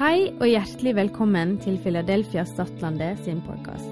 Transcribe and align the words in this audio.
Hei 0.00 0.30
og 0.40 0.46
hjertelig 0.48 0.94
velkommen 0.96 1.58
til 1.60 1.74
Philadelphia 1.84 2.46
Stadlandet 2.48 3.18
sin 3.20 3.42
podkast. 3.44 3.84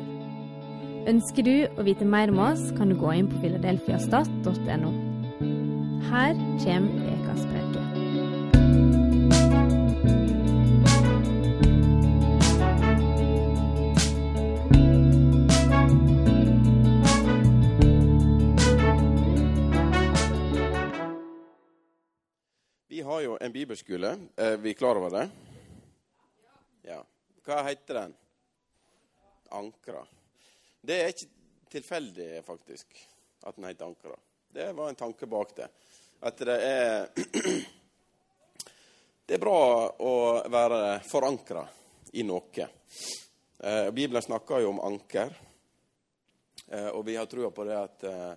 Ønsker 1.04 1.45
du 1.45 1.57
å 1.77 1.84
vite 1.84 2.07
mer 2.08 2.33
om 2.33 2.38
oss, 2.46 2.62
kan 2.79 2.88
du 2.88 2.96
gå 2.96 3.11
inn 3.12 3.29
på 3.29 3.37
filadelfiastat.no. 3.43 4.93
Her 6.09 6.33
kommer 6.63 7.11
ukas. 7.13 7.45
Vi 22.88 23.05
har 23.05 23.20
jo 23.27 23.37
en 23.37 23.52
bibelskole. 23.52 24.15
Er 24.41 24.56
vi 24.65 24.73
klar 24.73 24.97
over 24.97 25.12
det? 25.12 25.29
Ja. 26.89 27.05
Hva 27.45 27.62
heter 27.66 27.95
den? 27.95 28.15
Ankra. 29.48 30.06
Det 30.80 30.95
er 30.96 31.10
ikke 31.12 31.27
tilfeldig, 31.69 32.45
faktisk, 32.46 32.87
at 33.45 33.56
den 33.56 33.66
heter 33.69 33.84
Ankra. 33.84 34.15
Det 34.48 34.70
var 34.73 34.88
en 34.88 34.96
tanke 34.96 35.27
bak 35.29 35.52
det. 35.56 35.66
At 36.24 36.41
det 36.48 36.56
er 36.65 37.10
Det 39.29 39.37
er 39.37 39.43
bra 39.43 39.60
å 40.01 40.12
være 40.48 41.02
forankra 41.05 41.66
i 42.16 42.24
noe. 42.24 42.69
Eh, 43.59 43.91
Bibelen 43.93 44.24
snakker 44.24 44.65
jo 44.65 44.73
om 44.73 44.80
anker, 44.88 45.29
eh, 46.73 46.88
og 46.88 47.05
vi 47.05 47.18
har 47.20 47.29
trua 47.29 47.52
på 47.52 47.68
det 47.68 47.77
at 47.77 48.09
eh, 48.09 48.32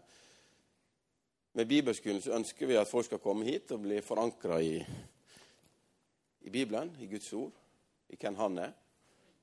med 1.55 1.71
bibelskolen 1.71 2.19
så 2.19 2.35
ønsker 2.35 2.67
vi 2.67 2.75
at 2.75 2.91
folk 2.91 3.07
skal 3.07 3.23
komme 3.23 3.47
hit 3.47 3.71
og 3.71 3.87
bli 3.87 4.03
forankra 4.03 4.59
i, 4.59 4.75
i 6.43 6.51
Bibelen, 6.51 6.91
i 6.99 7.07
Guds 7.07 7.31
ord, 7.39 7.55
i 8.11 8.19
hvem 8.19 8.35
han 8.35 8.59
er. 8.59 8.73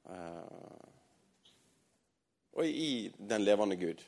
Eh, 0.09 0.87
og 2.59 2.67
i 2.67 3.13
den 3.19 3.45
levende 3.45 3.77
Gud. 3.77 4.05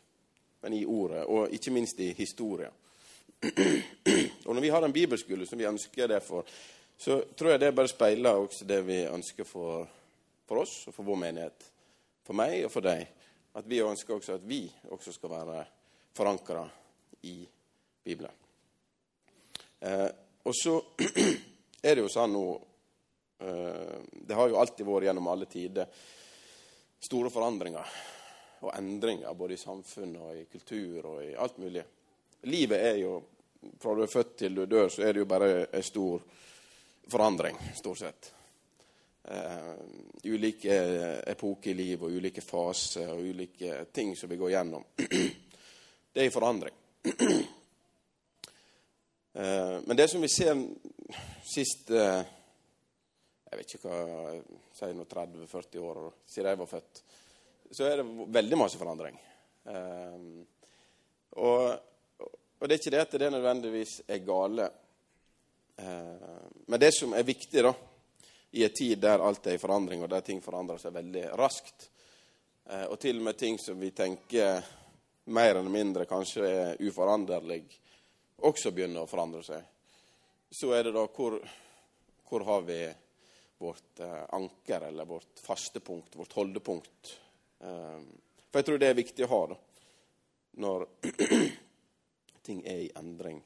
Men 0.60 0.76
i 0.76 0.84
ordet, 0.84 1.24
og 1.24 1.52
ikke 1.54 1.72
minst 1.72 2.00
i 2.00 2.12
historia. 2.12 2.68
og 4.46 4.54
når 4.54 4.60
vi 4.60 4.68
har 4.68 4.84
en 4.84 4.92
bibelskole 4.92 5.46
som 5.46 5.58
vi 5.58 5.68
ønsker 5.68 6.10
det 6.10 6.20
for, 6.22 6.44
så 6.98 7.22
tror 7.36 7.54
jeg 7.54 7.60
det 7.60 7.74
bare 7.74 7.88
speiler 7.88 8.42
også 8.42 8.66
det 8.68 8.82
vi 8.86 8.98
ønsker 9.08 9.48
for, 9.48 9.86
for 10.44 10.60
oss 10.60 10.82
og 10.90 10.94
for 10.94 11.08
vår 11.08 11.20
menighet. 11.22 11.70
For 12.26 12.36
meg 12.36 12.66
og 12.66 12.74
for 12.74 12.84
deg. 12.84 13.06
At 13.56 13.68
vi 13.70 13.80
ønsker 13.80 14.14
også 14.14 14.36
at 14.36 14.44
vi 14.48 14.66
også 14.92 15.14
skal 15.16 15.32
være 15.32 15.64
forankra 16.16 16.66
i 17.22 17.38
Bibelen. 18.04 18.34
Eh, 19.80 20.08
og 20.44 20.54
så 20.54 20.76
er 21.86 21.94
det 21.94 22.04
jo 22.04 22.12
sånn 22.12 22.34
nå 22.36 22.44
Det 23.40 24.36
har 24.36 24.48
jo 24.50 24.58
alltid 24.60 24.84
vært 24.86 25.06
gjennom 25.08 25.28
alle 25.32 25.46
tider 25.48 25.86
store 27.00 27.30
forandringer 27.32 27.94
og 28.60 28.74
endringer 28.76 29.34
både 29.34 29.56
i 29.56 29.60
samfunn 29.60 30.16
og 30.20 30.36
i 30.36 30.44
kultur 30.52 31.06
og 31.14 31.22
i 31.24 31.32
alt 31.34 31.58
mulig. 31.58 31.84
Livet 32.52 32.88
er 32.92 32.96
jo 33.04 33.20
Fra 33.80 33.92
du 33.92 34.00
er 34.00 34.08
født 34.08 34.36
til 34.40 34.54
du 34.56 34.62
dør, 34.64 34.86
så 34.88 35.02
er 35.04 35.12
det 35.12 35.20
jo 35.20 35.26
bare 35.28 35.66
en 35.76 35.82
stor 35.84 36.22
forandring, 37.12 37.58
stort 37.76 37.98
sett. 37.98 38.30
Eh, 39.24 39.74
ulike 40.24 40.78
epoker 41.28 41.70
i 41.70 41.74
livet 41.74 42.06
og 42.06 42.16
ulike 42.16 42.40
faser 42.40 43.12
og 43.12 43.20
ulike 43.20 43.82
ting 43.92 44.14
som 44.16 44.32
vi 44.32 44.38
går 44.40 44.54
gjennom. 44.54 44.86
det 46.12 46.22
er 46.22 46.30
i 46.30 46.32
forandring. 46.32 46.74
Eh, 49.30 49.76
men 49.86 49.94
det 49.96 50.08
som 50.10 50.18
vi 50.20 50.28
ser 50.28 50.58
sist 51.46 51.92
eh, 51.94 52.22
Jeg 53.50 53.58
vet 53.58 53.74
ikke 53.74 53.90
hva 53.90 54.34
Si 54.78 54.88
nå 54.94 55.04
30-40 55.10 55.82
år 55.82 56.00
siden 56.24 56.48
jeg 56.52 56.60
var 56.60 56.70
født, 56.70 57.02
så 57.70 57.86
er 57.86 58.00
det 58.00 58.26
veldig 58.38 58.58
masse 58.58 58.78
forandring. 58.78 59.16
Um, 59.64 60.40
og, 61.42 61.64
og 62.22 62.64
det 62.64 62.76
er 62.76 62.80
ikke 62.80 62.94
det 62.94 63.02
at 63.02 63.18
det 63.22 63.32
nødvendigvis 63.34 63.96
er 64.08 64.24
gale. 64.26 64.70
Men 66.66 66.80
det 66.80 66.90
som 66.94 67.14
er 67.16 67.26
viktig 67.26 67.62
da, 67.64 67.72
i 68.50 68.64
en 68.64 68.74
tid 68.74 68.98
der 69.00 69.22
alt 69.22 69.46
er 69.46 69.56
i 69.56 69.62
forandring, 69.62 70.02
og 70.02 70.10
der 70.10 70.24
ting 70.26 70.42
forandrer 70.44 70.80
seg 70.82 70.94
veldig 70.94 71.22
raskt, 71.38 71.86
og 72.90 72.98
til 73.00 73.18
og 73.18 73.26
med 73.28 73.38
ting 73.38 73.56
som 73.62 73.78
vi 73.80 73.90
tenker 73.96 74.60
mer 75.30 75.54
eller 75.54 75.70
mindre 75.70 76.06
kanskje 76.10 76.48
er 76.48 76.82
uforanderlig, 76.82 77.62
også 78.46 78.72
begynner 78.74 79.04
å 79.04 79.10
forandre 79.10 79.42
seg, 79.46 79.64
så 80.50 80.72
er 80.74 80.88
det 80.88 80.94
da 80.96 81.04
hvor, 81.06 81.38
hvor 82.28 82.44
har 82.48 82.66
vi 82.66 82.80
vårt 83.60 84.00
eh, 84.00 84.24
anker, 84.28 84.80
eller 84.80 85.04
vårt 85.04 85.38
faste 85.38 85.80
punkt, 85.80 86.16
vårt 86.16 86.32
holdepunkt. 86.32 87.20
Um, 87.58 88.06
for 88.50 88.58
jeg 88.58 88.66
tror 88.66 88.78
det 88.80 88.88
er 88.88 88.96
viktig 88.96 89.24
å 89.26 89.28
ha 89.28 89.40
da, 89.50 89.56
når 90.64 90.84
ting 92.46 92.62
er 92.64 92.86
i 92.86 92.90
endring, 92.96 93.42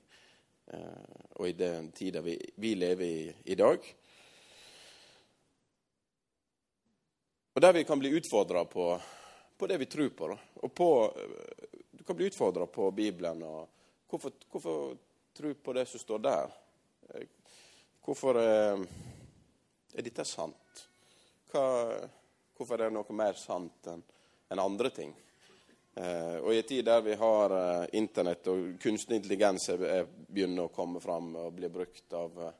uh, 0.70 1.16
og 1.34 1.48
i 1.48 1.56
den 1.58 1.88
tida 1.98 2.22
vi, 2.22 2.36
vi 2.62 2.76
lever 2.78 3.04
i 3.04 3.32
i 3.50 3.56
dag. 3.58 3.88
Og 7.54 7.62
der 7.62 7.74
vi 7.74 7.82
kan 7.84 7.98
bli 7.98 8.12
utfordra 8.14 8.62
på, 8.70 8.86
på 9.58 9.66
det 9.66 9.80
vi 9.82 9.88
tror 9.90 10.12
på. 10.14 10.28
Da. 10.30 10.38
Og 10.62 10.74
på, 10.74 10.88
du 11.90 12.04
kan 12.06 12.16
bli 12.16 12.30
utfordra 12.30 12.66
på 12.66 12.90
Bibelen. 12.90 13.42
og 13.42 13.66
Hvorfor, 14.10 14.32
hvorfor 14.50 14.94
tro 15.34 15.54
på 15.54 15.72
det 15.72 15.88
som 15.90 16.00
står 16.00 16.22
der? 16.22 16.56
Hvorfor 18.04 18.38
eh, 18.38 18.86
er 19.94 20.02
dette 20.02 20.24
sant? 20.26 20.86
Hva, 21.52 21.64
hvorfor 22.56 22.80
er 22.80 22.90
det 22.90 22.96
noe 22.96 23.16
mer 23.16 23.38
sant 23.38 23.90
enn 23.92 24.02
en 24.52 24.62
andre 24.62 24.90
ting? 24.94 25.14
Eh, 25.94 26.36
og 26.42 26.50
I 26.50 26.58
en 26.58 26.68
tid 26.68 26.84
der 26.86 27.02
vi 27.06 27.14
har 27.14 27.54
eh, 27.54 27.88
Internett 28.00 28.48
og 28.50 28.74
kunstig 28.82 29.20
intelligens 29.20 29.68
er, 29.70 29.84
er 29.86 30.08
begynner 30.10 30.66
å 30.66 30.74
komme 30.74 31.02
fram 31.02 31.36
og 31.38 31.52
bli 31.54 31.70
brukt 31.70 32.16
av 32.18 32.40
eh, 32.42 32.56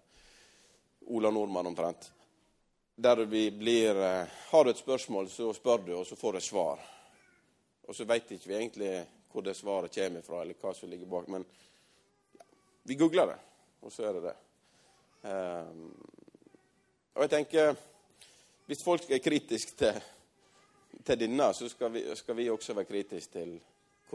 Ola 1.11 1.33
Nordmann 1.35 1.67
omtrent 1.67 2.07
Der 2.95 3.25
vi 3.27 3.49
blir 3.51 3.99
eh, 3.99 4.39
Har 4.53 4.65
du 4.65 4.71
et 4.71 4.79
spørsmål, 4.79 5.29
så 5.29 5.51
spør 5.53 5.83
du, 5.83 5.93
og 5.99 6.07
så 6.07 6.17
får 6.17 6.33
du 6.33 6.39
et 6.39 6.47
svar. 6.47 6.87
Og 7.89 7.97
så 7.97 8.07
veit 8.07 8.31
ikke 8.31 8.53
vi 8.53 8.59
egentlig 8.61 8.95
hvor 9.35 9.43
det 9.43 9.57
svaret 9.59 9.95
kommer 9.99 10.23
fra, 10.23 10.43
eller 10.43 10.55
hva 10.63 10.71
som 10.79 10.89
ligger 10.89 11.11
bak. 11.11 11.27
Men 11.27 11.43
vi 12.87 12.95
googler 12.95 13.33
det, 13.33 13.39
og 13.83 13.93
så 13.93 14.07
er 14.07 14.15
det 14.15 14.29
det. 14.29 14.35
Um, 15.25 15.89
og 17.15 17.23
jeg 17.23 17.31
tenker 17.31 17.75
Hvis 18.67 18.85
folk 18.85 19.11
er 19.11 19.21
kritiske 19.21 19.77
til, 19.77 20.03
til 21.05 21.21
denne, 21.21 21.51
så 21.55 21.69
skal 21.69 21.93
vi, 21.93 22.03
skal 22.17 22.37
vi, 22.37 22.51
også 22.51 22.75
være 22.75 22.89
kritiske 22.89 23.33
til 23.33 23.59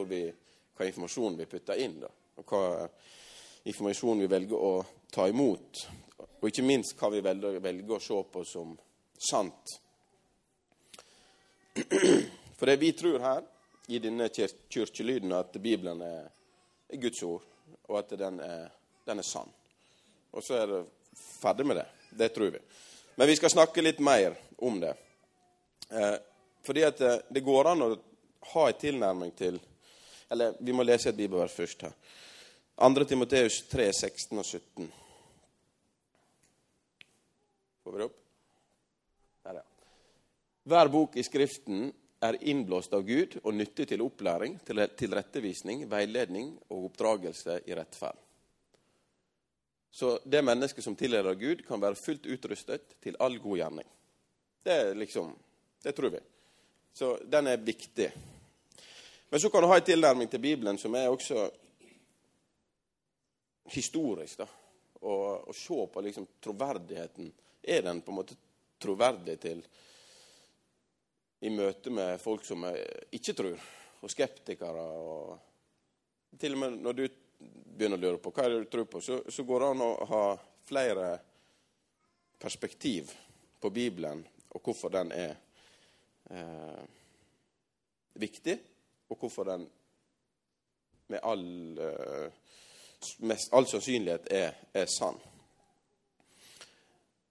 vi, 0.10 0.24
hva 0.76 0.88
informasjon 0.88 1.38
vi 1.38 1.46
putter 1.46 1.78
inn. 1.84 2.00
Da, 2.02 2.10
og 2.40 2.50
hva 2.50 2.88
informasjon 3.70 4.24
vi 4.24 4.30
velger 4.32 4.58
å 4.58 4.72
ta 5.14 5.28
imot. 5.30 5.84
Og 6.40 6.48
ikke 6.50 6.66
minst 6.66 6.98
hva 6.98 7.12
vi 7.14 7.22
velger, 7.22 7.60
velger 7.62 7.96
å 7.98 8.02
se 8.02 8.20
på 8.34 8.44
som 8.48 8.74
sant. 9.20 9.76
For 12.58 12.66
det 12.66 12.80
vi 12.82 12.92
tror 12.98 13.20
her, 13.24 13.44
i 13.90 14.00
denne 14.00 14.30
kirkelyden 14.30 15.32
at 15.34 15.56
Bibelen 15.62 16.02
er, 16.06 16.28
er, 16.90 16.98
Guds 17.02 17.24
ord, 17.24 17.46
og 17.88 17.96
at 18.00 18.12
den 18.20 18.40
er, 18.46 18.68
den 19.06 19.22
er, 19.22 19.26
sann. 19.26 19.50
Og 20.32 20.46
så 20.46 20.60
er 20.60 20.68
det 20.70 20.82
ferdig 21.42 21.66
med 21.66 21.80
det. 21.80 21.88
Det 22.20 22.30
tror 22.36 22.52
vi. 22.54 22.62
Men 23.20 23.28
vi 23.28 23.36
skal 23.36 23.50
snakke 23.50 23.82
litt 23.82 23.98
mer 24.00 24.36
om 24.58 24.78
det. 24.80 24.94
Eh, 25.90 26.14
fordi 26.64 26.84
at 26.88 26.98
det, 26.98 27.10
det, 27.30 27.42
går 27.44 27.68
an 27.68 27.82
å 27.84 27.88
ha 28.54 28.64
en 28.70 28.78
tilnærming 28.80 29.34
til 29.36 29.58
Eller 30.32 30.54
vi 30.64 30.72
må 30.72 30.86
lese 30.86 31.10
et 31.10 31.18
bibelvers 31.18 31.52
først 31.52 31.84
her. 31.84 31.98
2. 32.80 33.04
Timoteus 33.10 33.58
3, 33.68 33.90
16 33.92 34.40
og 34.40 34.46
17. 34.46 34.88
Får 37.84 37.92
vi 37.92 38.00
det 38.00 38.08
opp? 38.08 38.16
Der, 39.50 39.60
ja. 39.60 39.66
Hver 40.72 40.94
bok 40.96 41.20
i 41.20 41.28
Skriften 41.28 41.90
er 42.24 42.40
innblåst 42.40 42.96
av 42.96 43.04
Gud 43.04 43.36
og 43.42 43.52
nyttig 43.58 43.90
til 43.92 44.06
opplæring, 44.06 44.62
til 44.64 44.86
tilrettevisning, 44.96 45.90
veiledning 45.92 46.54
og 46.70 46.92
oppdragelse 46.94 47.66
i 47.68 47.76
rettferd. 47.76 48.29
Så 49.92 50.20
det 50.24 50.42
mennesket 50.46 50.84
som 50.84 50.96
tilhører 50.96 51.36
Gud, 51.36 51.64
kan 51.68 51.82
være 51.82 51.98
fullt 51.98 52.28
utrustet 52.30 52.96
til 53.02 53.18
all 53.20 53.40
god 53.42 53.58
gjerning. 53.58 53.88
Det 54.64 54.94
liksom 54.98 55.36
Det 55.84 55.96
tror 55.96 56.10
vi. 56.10 56.20
Så 56.94 57.18
den 57.24 57.48
er 57.48 57.58
viktig. 57.58 58.12
Men 59.30 59.40
så 59.40 59.50
kan 59.50 59.62
du 59.62 59.68
ha 59.68 59.78
en 59.78 59.84
tilnærming 59.84 60.30
til 60.30 60.40
Bibelen 60.40 60.78
som 60.78 60.96
er 60.96 61.08
også 61.08 61.46
historisk. 63.72 64.38
da, 64.38 64.48
og 65.02 65.56
se 65.56 65.88
på 65.94 66.02
liksom 66.02 66.28
troverdigheten. 66.42 67.32
Er 67.64 67.82
den 67.82 68.02
på 68.02 68.12
en 68.12 68.16
måte 68.16 68.36
troverdig 68.80 69.40
til 69.40 69.64
i 71.40 71.50
møte 71.50 71.90
med 71.90 72.20
folk 72.20 72.44
som 72.46 72.66
ikke 73.12 73.34
tror, 73.34 73.60
og 74.02 74.12
skeptikere. 74.12 74.84
og 74.84 75.40
Til 76.40 76.54
og 76.54 76.60
med 76.60 76.82
når 76.84 76.94
du 76.94 77.08
begynner 77.40 78.00
å 78.00 78.02
lure 78.02 78.22
på 78.22 78.32
hva 78.36 78.46
er 78.46 78.54
det 78.54 78.64
du 78.66 78.70
tror 78.72 78.88
på, 78.92 79.02
så, 79.02 79.22
så 79.32 79.44
går 79.48 79.64
det 79.64 79.72
an 79.74 79.84
å 79.86 79.92
ha 80.10 80.24
flere 80.68 81.10
perspektiv 82.40 83.12
på 83.60 83.72
Bibelen, 83.74 84.22
og 84.56 84.64
hvorfor 84.64 84.92
den 84.94 85.12
er 85.16 85.36
eh, 86.32 86.84
viktig, 88.20 88.56
og 89.10 89.20
hvorfor 89.20 89.50
den 89.52 89.66
med 91.10 91.20
all, 91.24 91.80
eh, 91.80 92.32
mest, 93.26 93.54
all 93.54 93.68
sannsynlighet 93.68 94.28
er, 94.32 94.54
er 94.74 94.86
sann. 94.86 95.18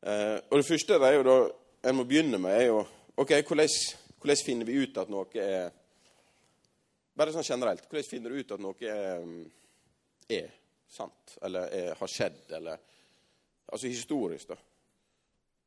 Eh, 0.02 0.38
og 0.50 0.56
Det 0.58 0.66
første 0.66 0.98
det 0.98 1.08
er 1.08 1.18
jo 1.18 1.26
da, 1.26 1.36
en 1.88 1.98
må 2.00 2.06
begynne 2.08 2.40
med, 2.42 2.54
er 2.56 2.66
jo 2.70 2.80
ok, 3.16 3.36
hvordan, 3.46 3.68
hvordan 4.18 4.42
finner 4.44 4.66
vi 4.66 4.80
ut 4.82 4.98
at 4.98 5.12
noe 5.12 5.44
er 5.44 5.76
Bare 7.18 7.32
sånn 7.34 7.42
generelt. 7.42 7.82
Hvordan 7.90 8.06
finner 8.06 8.30
du 8.30 8.38
ut 8.38 8.52
at 8.54 8.60
noe 8.62 8.86
er, 8.86 9.24
er 10.28 10.50
sant, 10.88 11.36
eller 11.42 11.72
er, 11.74 11.94
har 11.98 12.10
skjedd, 12.10 12.44
eller 12.60 12.86
Altså 13.68 13.86
historisk, 13.86 14.48
da. 14.48 14.56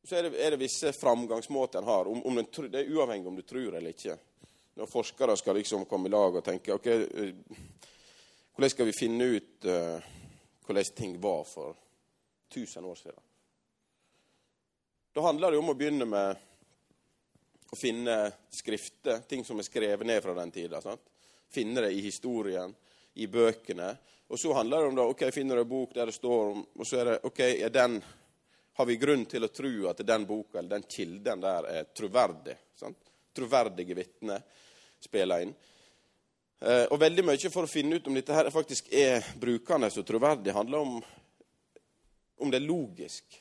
Så 0.03 0.15
er 0.17 0.23
det, 0.25 0.29
er 0.41 0.51
det 0.51 0.57
visse 0.57 0.89
framgangsmåter 0.97 1.79
en 1.79 1.85
har. 1.85 2.07
Om, 2.09 2.23
om 2.25 2.39
den, 2.39 2.47
det 2.71 2.79
er 2.79 2.93
uavhengig 2.95 3.29
om 3.29 3.35
du 3.37 3.43
tror 3.45 3.75
eller 3.77 3.93
ikke. 3.93 4.15
Når 4.73 4.89
forskere 4.89 5.35
skal 5.37 5.59
liksom 5.59 5.85
komme 5.85 6.09
i 6.09 6.13
lag 6.13 6.39
og 6.39 6.41
tenke 6.41 6.73
ok, 6.73 6.87
hvordan 8.55 8.73
skal 8.73 8.89
vi 8.89 8.95
finne 8.97 9.27
ut 9.35 9.67
uh, 9.69 10.01
hvordan 10.65 10.95
ting 10.97 11.13
var 11.21 11.43
for 11.45 11.75
1000 12.49 12.85
år 12.89 12.95
siden? 12.95 13.21
Da 15.13 15.21
handler 15.27 15.51
det 15.51 15.59
om 15.59 15.69
å 15.69 15.77
begynne 15.77 16.07
med 16.09 16.47
å 17.71 17.77
finne 17.77 18.15
skrifter, 18.49 19.21
ting 19.27 19.45
som 19.45 19.59
er 19.59 19.67
skrevet 19.67 20.07
ned 20.07 20.23
fra 20.23 20.33
den 20.41 20.51
tida. 20.55 20.81
Finne 21.51 21.85
det 21.85 21.91
i 21.93 22.01
historien, 22.01 22.73
i 23.13 23.27
bøkene. 23.27 23.93
Og 24.31 24.39
så 24.39 24.54
handler 24.56 24.80
det 24.80 24.88
om 24.88 24.95
da, 24.95 25.06
ok, 25.12 25.25
finner 25.36 25.60
du 25.60 25.62
en 25.66 25.68
bok 25.68 25.94
der 25.95 26.07
det 26.07 26.16
står 26.16 26.44
om 26.54 26.60
Og 26.80 26.88
så 26.88 27.01
er 27.01 27.10
det 27.10 27.16
ok, 27.28 27.39
er 27.39 27.74
den, 27.75 27.98
har 28.80 28.86
vi 28.88 28.95
grunn 28.95 29.25
til 29.28 29.44
å 29.44 29.50
tro 29.51 29.72
at 29.92 30.04
den 30.07 30.25
boka 30.25 30.60
eller 30.60 30.78
den 30.78 30.88
kilden 30.88 31.44
der 31.44 31.68
er 31.68 31.89
troverdig? 31.92 32.56
Sant? 32.80 33.10
Troverdige 33.36 33.95
vitner 33.98 34.39
spiller 35.04 35.44
inn. 35.44 35.51
Eh, 36.62 36.86
og 36.94 37.00
veldig 37.01 37.25
mye 37.28 37.51
for 37.51 37.68
å 37.68 37.72
finne 37.72 38.00
ut 38.00 38.07
om 38.07 38.16
dette 38.16 38.38
her 38.38 38.50
faktisk 38.54 38.88
er 38.94 39.25
brukende 39.42 39.89
og 39.92 40.07
troverdig, 40.07 40.54
handler 40.56 40.86
om 40.86 41.01
om 42.42 42.51
det 42.51 42.57
er 42.57 42.66
logisk. 42.66 43.36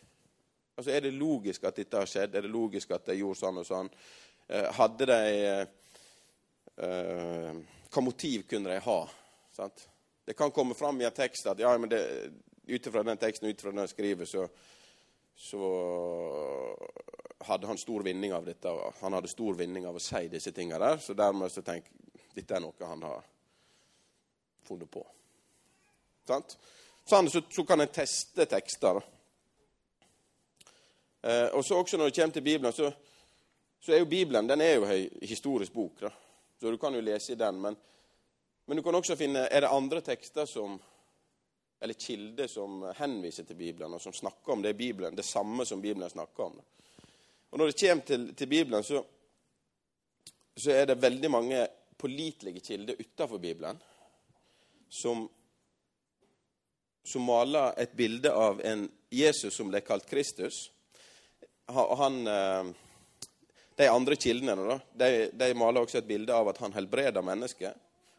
Altså, 0.77 0.91
Er 0.91 1.01
det 1.01 1.15
logisk 1.15 1.65
at 1.65 1.77
dette 1.77 1.97
har 1.97 2.11
skjedd? 2.11 2.35
Er 2.35 2.43
det 2.43 2.51
logisk 2.51 2.91
at 2.91 3.07
de 3.07 3.15
gjorde 3.21 3.39
sånn 3.39 3.63
og 3.63 3.67
sånn? 3.69 3.89
Eh, 4.49 4.67
hadde 4.77 5.07
de 5.07 5.21
eh, 6.83 7.55
Hva 7.91 8.03
motiv 8.03 8.45
kunne 8.51 8.75
de 8.75 8.83
ha? 8.85 8.99
Sant? 9.55 9.87
Det 10.31 10.35
kan 10.35 10.51
komme 10.51 10.75
fram 10.75 11.01
i 11.01 11.05
en 11.05 11.11
tekst 11.11 11.47
at 11.51 11.59
ja, 11.59 11.73
ut 12.67 12.87
ifra 12.87 13.03
den 13.03 13.19
teksten 13.19 13.49
ut 13.49 13.61
fra 13.61 13.73
den 13.75 13.89
skriver, 13.89 14.25
så, 14.25 14.45
så 15.35 15.71
hadde 17.49 17.67
han 17.67 17.79
stor 17.79 18.05
vinning 18.07 18.31
av 18.33 18.47
dette. 18.47 18.71
Han 19.01 19.17
hadde 19.19 19.33
stor 19.33 19.59
vinning 19.59 19.89
av 19.91 19.99
å 19.99 20.03
si 20.05 20.29
disse 20.31 20.53
tingene 20.55 20.79
der, 20.79 21.03
så 21.03 21.19
dermed 21.19 21.51
så 21.51 21.65
tenk, 21.67 21.91
dette 22.37 22.55
er 22.55 22.63
noe 22.63 22.93
han 22.93 23.03
har 23.09 23.27
funnet 24.71 24.93
på. 24.95 25.03
Sant? 26.31 26.55
Sånn, 27.11 27.35
så, 27.35 27.43
så 27.51 27.67
kan 27.67 27.83
en 27.83 27.91
teste 27.91 28.47
tekster. 28.55 29.03
Eh, 31.27 31.49
og 31.59 31.67
så 31.67 31.83
også 31.83 31.99
Når 31.99 32.13
det 32.13 32.21
kommer 32.21 32.39
til 32.39 32.49
Bibelen, 32.53 32.79
så, 32.79 32.95
så 33.83 33.99
er 33.99 34.05
jo 34.05 34.13
Bibelen 34.15 34.47
den 34.47 34.63
er 34.63 34.77
jo 34.77 34.87
en 34.87 35.27
historisk 35.27 35.75
bok. 35.75 36.05
Da. 36.07 36.15
Så 36.63 36.71
du 36.71 36.79
kan 36.79 36.95
jo 36.95 37.03
lese 37.03 37.35
i 37.35 37.43
den. 37.43 37.59
Men, 37.67 37.87
men, 38.71 38.79
du 38.79 38.85
kan 38.87 38.95
også 38.95 39.17
finne 39.19 39.49
Er 39.51 39.65
det 39.65 39.73
andre 39.75 40.01
tekster 40.07 40.47
som 40.47 40.79
eller 41.81 41.97
kilder 41.97 42.47
som 42.47 42.83
henviser 42.97 43.47
til 43.49 43.57
Bibelen, 43.57 43.95
og 43.97 44.03
som 44.05 44.13
snakker 44.13 44.53
om 44.53 44.63
det, 44.63 44.75
Bibelen, 44.77 45.15
det 45.17 45.25
samme 45.25 45.65
som 45.65 45.81
Bibelen 45.81 46.11
snakker 46.11 46.45
om. 46.45 46.59
Og 47.51 47.59
Når 47.59 47.71
det 47.71 47.81
kommer 47.81 48.05
til, 48.05 48.35
til 48.35 48.47
Bibelen, 48.47 48.83
så, 48.85 49.01
så, 50.57 50.71
er 50.71 50.91
det 50.91 51.01
veldig 51.01 51.31
mange 51.31 51.63
pålitelige 51.97 52.61
kilder 52.61 53.01
utenfor 53.01 53.41
Bibelen 53.41 53.81
som, 54.89 55.25
som 57.05 57.25
maler 57.25 57.73
et 57.81 57.97
bilde 57.97 58.29
av 58.29 58.61
en 58.61 58.85
Jesus 59.11 59.57
som 59.57 59.73
ble 59.73 59.81
kalt 59.81 60.05
Kristus 60.05 60.67
han, 61.73 62.27
eh, 62.27 62.65
De 63.77 63.89
andre 63.89 64.17
kildene 64.17 64.57
da, 64.57 64.81
de, 64.93 65.31
de, 65.33 65.55
maler 65.57 65.81
også 65.81 66.03
et 66.03 66.09
bilde 66.09 66.35
av 66.35 66.51
at 66.51 66.59
han 66.61 66.75
helbreder 66.75 67.25
mennesker. 67.25 67.73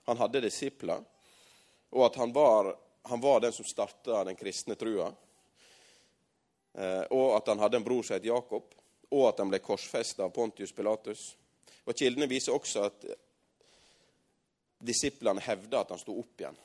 Han 0.06 0.18
hadde 0.18 0.44
disipler. 0.46 1.04
Og 1.92 2.06
at 2.06 2.16
han 2.16 2.34
var, 2.34 2.72
han 3.10 3.22
var 3.22 3.42
den 3.44 3.54
som 3.54 3.68
starta 3.68 4.24
den 4.28 4.40
kristne 4.40 4.76
trua. 4.80 5.12
Eh, 6.74 7.04
og 7.12 7.36
at 7.38 7.52
han 7.52 7.60
hadde 7.60 7.82
en 7.82 7.86
bror 7.86 8.04
som 8.04 8.18
het 8.18 8.30
Jakob. 8.30 8.74
Og 9.12 9.28
at 9.28 9.44
han 9.44 9.52
ble 9.52 9.60
korsfesta 9.64 10.26
av 10.26 10.34
Pontius 10.36 10.72
Pilatus. 10.72 11.26
Og 11.86 11.98
Kildene 11.98 12.30
viser 12.32 12.56
også 12.56 12.86
at 12.88 13.06
disiplene 14.82 15.42
hevda 15.46 15.82
at 15.82 15.94
han 15.94 16.02
sto 16.02 16.16
opp 16.18 16.42
igjen 16.42 16.58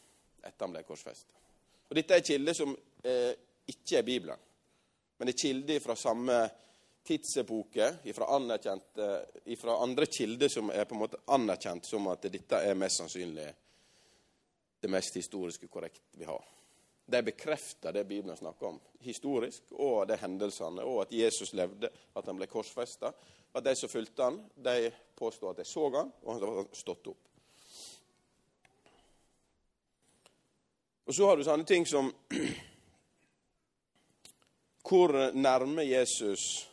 etter 0.47 0.65
han 0.65 0.75
ble 0.77 0.85
korsfesta. 0.87 1.35
Dette 1.97 2.17
er 2.17 2.25
kilder 2.25 2.55
som 2.57 2.73
eh, 3.07 3.33
ikke 3.71 3.99
er 3.99 4.07
Bibelen, 4.07 4.45
men 5.19 5.29
det 5.29 5.35
er 5.35 5.43
kilder 5.43 5.83
fra 5.83 5.97
samme 5.99 6.37
tidsepoke 7.07 7.93
fra, 8.15 9.77
andre 9.83 10.07
kilder 10.07 10.51
som 10.53 10.71
er 10.75 10.85
på 10.85 10.97
en 10.97 11.05
måte 11.05 11.23
anerkjent 11.33 11.87
som 11.87 12.11
at 12.13 12.27
dette 12.33 12.61
er 12.61 12.79
mest 12.79 13.03
sannsynlig 13.03 13.47
det 14.81 14.91
mest 14.93 15.17
historiske 15.17 15.67
korrekt 15.67 16.03
vi 16.13 16.25
har. 16.25 16.45
De 17.07 17.23
bekrefter 17.23 17.93
det 17.93 18.05
Bibelen 18.05 18.37
snakker 18.37 18.67
om 18.67 18.81
historisk, 19.01 19.63
og 19.73 20.09
de 20.09 20.17
hendelsene, 20.19 20.83
og 20.83 21.03
at 21.03 21.13
Jesus 21.13 21.53
levde, 21.55 21.91
at 22.15 22.27
han 22.27 22.39
ble 22.39 22.47
korsfesta. 22.51 23.13
At 23.55 23.65
de 23.65 23.75
som 23.79 23.91
fulgte 23.91 24.23
han, 24.23 24.41
de 24.55 24.91
påstår 25.19 25.51
at 25.55 25.63
de 25.63 25.65
så 25.67 25.89
han, 25.95 26.11
og 26.23 26.33
han 26.35 26.43
har 26.43 26.69
stått 26.75 27.11
opp. 27.13 27.23
Og 31.07 31.15
så 31.15 31.29
har 31.29 31.39
du 31.39 31.45
sånne 31.47 31.67
ting 31.67 31.87
som 31.87 32.11
Hvor 34.87 35.11
nærme 35.35 35.83
Jesus 35.83 36.69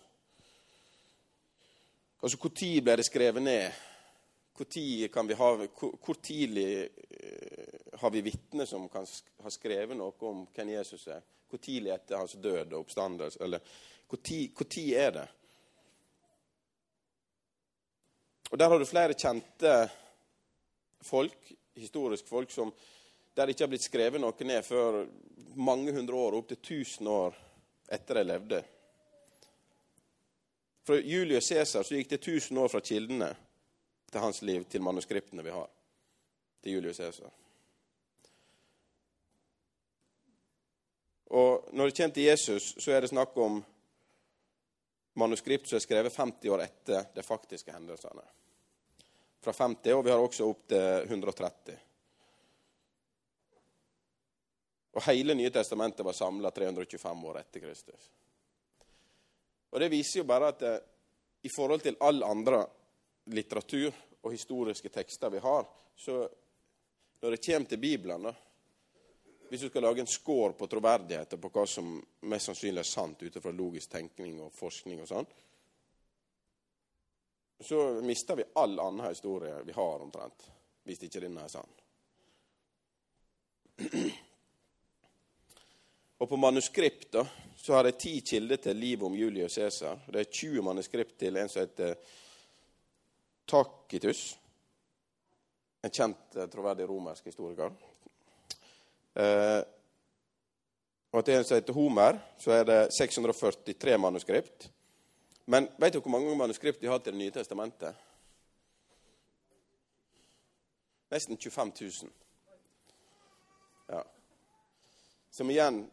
Altså, 2.24 2.38
Når 2.40 2.84
ble 2.84 2.96
det 2.96 3.06
skrevet 3.06 3.44
ned? 3.44 3.72
Hvor, 4.56 5.34
ha, 5.36 5.68
hvor, 6.06 6.14
tidlig 6.24 6.90
eh, 7.10 7.98
har 8.00 8.10
vi 8.10 8.22
vitner 8.22 8.66
som 8.66 8.86
kan 8.90 9.06
ha 9.44 9.50
skrevet 9.52 9.98
noe 9.98 10.14
om 10.30 10.46
hvem 10.56 10.70
Jesus 10.70 11.08
er? 11.08 11.20
Hvor 11.50 11.60
tidlig 11.60 11.92
etter 11.92 12.18
hans 12.18 12.38
død 12.40 12.72
og 12.72 12.86
oppstandelse? 12.86 13.44
Eller 13.44 13.60
hvor 14.08 14.22
tid, 14.24 14.94
er 14.96 15.12
det? 15.12 15.28
Og 18.52 18.60
Der 18.60 18.70
har 18.70 18.80
du 18.80 18.86
flere 18.86 19.20
kjente 19.20 19.74
folk, 21.02 21.52
historiske 21.76 22.30
folk, 22.30 22.52
som, 22.52 22.72
der 23.36 23.50
ikke 23.50 23.66
har 23.66 23.74
blitt 23.74 23.90
skrevet 23.90 24.22
noe 24.22 24.48
ned 24.48 24.64
før 24.64 25.02
mange 25.56 25.92
hundre 25.92 26.16
år, 26.16 26.40
opptil 26.40 26.62
1000 26.62 27.10
år 27.10 27.36
etter 27.92 28.22
de 28.22 28.24
levde. 28.24 28.64
Fra 30.84 31.00
Julius 31.00 31.48
Cæsar 31.48 31.88
gikk 31.88 32.10
det 32.10 32.20
1000 32.20 32.60
år 32.60 32.68
fra 32.68 32.82
kildene 32.84 33.30
til 34.12 34.20
hans 34.20 34.42
liv 34.42 34.66
til 34.68 34.84
manuskriptene 34.84 35.44
vi 35.44 35.54
har 35.56 35.70
til 36.62 36.76
Julius 36.76 37.00
Cæsar. 37.00 37.32
Og 41.34 41.70
når 41.74 41.86
det 41.86 41.98
kommer 41.98 42.14
til 42.14 42.28
Jesus, 42.28 42.76
så 42.78 42.92
er 42.92 43.02
det 43.02 43.10
snakk 43.10 43.38
om 43.38 43.64
manuskript 45.14 45.70
som 45.70 45.80
er 45.80 45.86
skrevet 45.86 46.18
50 46.18 46.52
år 46.52 46.66
etter 46.66 47.08
de 47.16 47.24
faktiske 47.24 47.74
hendelsene. 47.74 48.26
Fra 49.44 49.52
50, 49.52 49.96
og 49.96 50.04
vi 50.06 50.12
har 50.12 50.20
også 50.20 50.50
opp 50.52 50.68
til 50.68 51.08
130. 51.08 51.80
Og 54.94 55.08
hele 55.08 55.34
Nye 55.34 55.50
testamentet 55.50 56.06
var 56.06 56.14
samla 56.14 56.52
325 56.52 57.26
år 57.32 57.40
etter 57.40 57.64
Kristus. 57.64 58.12
Og 59.74 59.80
Det 59.80 59.90
viser 59.90 60.20
jo 60.22 60.30
bare 60.30 60.52
at 60.54 60.62
eh, 60.62 60.80
i 61.42 61.50
forhold 61.50 61.82
til 61.82 61.98
all 62.06 62.24
andre 62.24 62.62
litteratur 63.34 63.90
og 64.22 64.32
historiske 64.32 64.90
tekster 64.94 65.34
vi 65.34 65.42
har, 65.42 65.66
så 65.98 66.30
når 67.20 67.32
det 67.32 67.46
kommer 67.46 67.70
til 67.70 67.78
Bibelen 67.78 68.34
Hvis 69.50 69.62
du 69.62 69.70
skal 69.70 69.82
lage 69.82 70.00
en 70.02 70.08
score 70.08 70.54
på 70.54 70.68
troverdigheten 70.68 71.40
på 71.42 71.50
hva 71.54 71.66
som 71.68 71.90
mest 72.22 72.46
sannsynlig 72.46 72.80
er 72.80 72.90
sant 72.90 73.22
ut 73.22 73.38
fra 73.42 73.52
logisk 73.52 73.92
tenkning 73.92 74.40
og 74.42 74.54
forskning 74.54 75.02
og 75.02 75.08
sånn, 75.08 75.28
så 77.62 78.02
mister 78.02 78.36
vi 78.36 78.48
all 78.56 78.80
annen 78.80 79.06
historie 79.06 79.62
vi 79.64 79.76
har 79.78 80.02
omtrent, 80.02 80.50
hvis 80.84 81.04
ikke 81.06 81.22
denne 81.22 81.46
er 81.46 81.54
sann. 81.54 81.70
Og 86.24 86.30
på 86.30 86.38
manuskript 86.38 87.10
da, 87.12 87.26
så 87.60 87.74
har 87.76 87.90
jeg 87.90 87.98
ti 88.00 88.12
kilder 88.24 88.62
til 88.64 88.78
livet 88.80 89.04
om 89.04 89.16
Julius 89.16 89.58
Cæsar. 89.58 89.98
Det 90.08 90.22
er 90.22 90.30
20 90.32 90.62
manuskript 90.64 91.18
til 91.20 91.36
en 91.36 91.50
som 91.52 91.66
heter 91.66 91.98
Tacitus. 93.44 94.22
En 95.84 95.92
kjent, 95.92 96.22
eh, 96.38 96.48
troverdig 96.48 96.86
romersk 96.88 97.26
historiker. 97.28 97.74
Eh, 99.20 99.64
og 101.12 101.26
til 101.26 101.34
en 101.34 101.44
som 101.44 101.58
heter 101.60 101.74
Homer, 101.76 102.20
så 102.40 102.52
er 102.52 102.64
det 102.64 102.94
643 102.98 103.98
manuskript. 103.98 104.70
Men 105.46 105.68
vet 105.78 105.94
du 105.94 106.00
hvor 106.00 106.12
mange 106.12 106.38
manuskript 106.38 106.82
de 106.82 106.88
har 106.88 107.00
til 107.00 107.14
Det 107.14 107.20
nye 107.20 107.32
testamentet? 107.32 107.96
Nesten 111.12 111.38
25 111.38 111.74
000. 111.82 112.12
Ja. 113.90 114.02
Som 115.32 115.50
igjen 115.50 115.92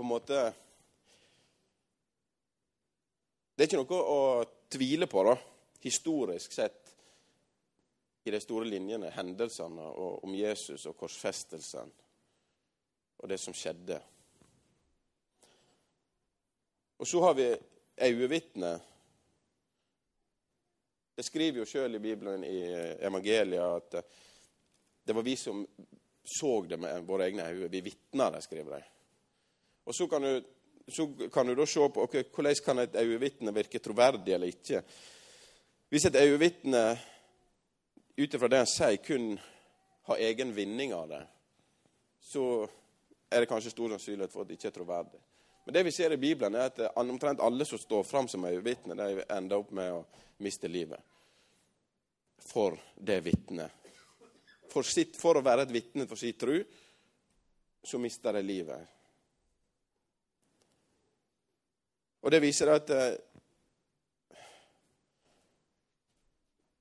på 0.00 0.04
en 0.04 0.08
måte 0.08 0.52
Det 3.52 3.66
er 3.66 3.68
ikke 3.68 3.80
noe 3.82 3.96
å 4.00 4.44
tvile 4.72 5.04
på, 5.10 5.20
da, 5.26 5.34
historisk 5.84 6.54
sett, 6.56 6.92
i 8.24 8.32
de 8.32 8.38
store 8.40 8.64
linjene, 8.64 9.10
hendelsene 9.12 9.84
og 9.90 10.22
om 10.24 10.32
Jesus 10.38 10.86
og 10.88 10.96
korsfestelsen 10.96 11.92
og 13.20 13.28
det 13.28 13.36
som 13.42 13.52
skjedde. 13.52 13.98
Og 16.96 17.08
så 17.10 17.20
har 17.26 17.36
vi 17.36 17.48
øyevitnet. 18.06 18.86
Det 21.12 21.26
skriver 21.26 21.60
jo 21.60 21.68
sjøl 21.68 21.98
i 21.98 22.00
Bibelen 22.06 22.46
i 22.48 22.62
evangeliet 23.04 23.76
at 23.98 24.16
det 25.04 25.18
var 25.18 25.28
vi 25.28 25.36
som 25.36 25.60
så 26.24 26.54
det 26.64 26.80
med 26.80 27.04
våre 27.04 27.28
egne 27.28 27.50
øyne. 27.50 27.68
Vi 27.68 27.84
vitna 27.90 28.30
skriver 28.40 28.78
de. 28.78 28.99
Og 29.90 29.94
så 29.94 30.06
kan 30.06 30.22
du, 30.22 30.42
så 30.86 31.08
kan 31.34 31.48
du 31.48 31.56
da 31.58 31.64
se 31.66 31.86
på 31.90 32.02
okay, 32.06 32.28
hvordan 32.30 32.60
kan 32.64 32.78
et 32.78 32.98
øyevitne 33.00 33.54
virke 33.54 33.80
troverdig 33.82 34.36
eller 34.36 34.52
ikke. 34.52 34.84
Hvis 35.90 36.04
et 36.06 36.18
øyevitne 36.20 36.82
ut 38.20 38.34
ifra 38.34 38.50
det 38.52 38.60
han 38.62 38.70
sier, 38.70 39.00
kun 39.02 39.32
har 40.06 40.22
egen 40.28 40.52
vinning 40.54 40.94
av 40.94 41.08
det, 41.10 41.24
så 42.22 42.44
er 43.30 43.42
det 43.42 43.48
kanskje 43.50 43.72
stor 43.74 43.96
sannsynlighet 43.96 44.30
for 44.30 44.44
at 44.44 44.52
det 44.52 44.60
ikke 44.60 44.70
er 44.70 44.76
troverdig. 44.78 45.20
Men 45.64 45.74
det 45.74 45.82
vi 45.88 45.94
ser 45.96 46.14
i 46.14 46.20
Bibelen, 46.22 46.54
er 46.54 46.70
at 46.70 47.02
omtrent 47.02 47.42
alle 47.42 47.66
som 47.66 47.78
står 47.78 48.06
fram 48.06 48.30
som 48.30 48.46
øyevitner, 48.46 48.94
de 48.94 49.26
ender 49.26 49.58
opp 49.58 49.74
med 49.74 49.90
å 49.90 50.04
miste 50.38 50.70
livet 50.70 51.02
for 52.46 52.78
det 52.94 53.18
vitnet. 53.26 53.74
For, 54.70 54.86
for, 55.18 55.42
å 55.42 55.44
være 55.44 55.66
et 55.66 55.74
vitne 55.74 56.06
for 56.06 56.18
sin 56.18 56.38
tro, 56.38 56.62
så 57.82 57.98
mister 57.98 58.38
de 58.38 58.46
livet. 58.46 58.99
Og 62.20 62.30
det 62.30 62.42
viser 62.42 62.72
at 62.74 62.90
eh, 62.94 63.12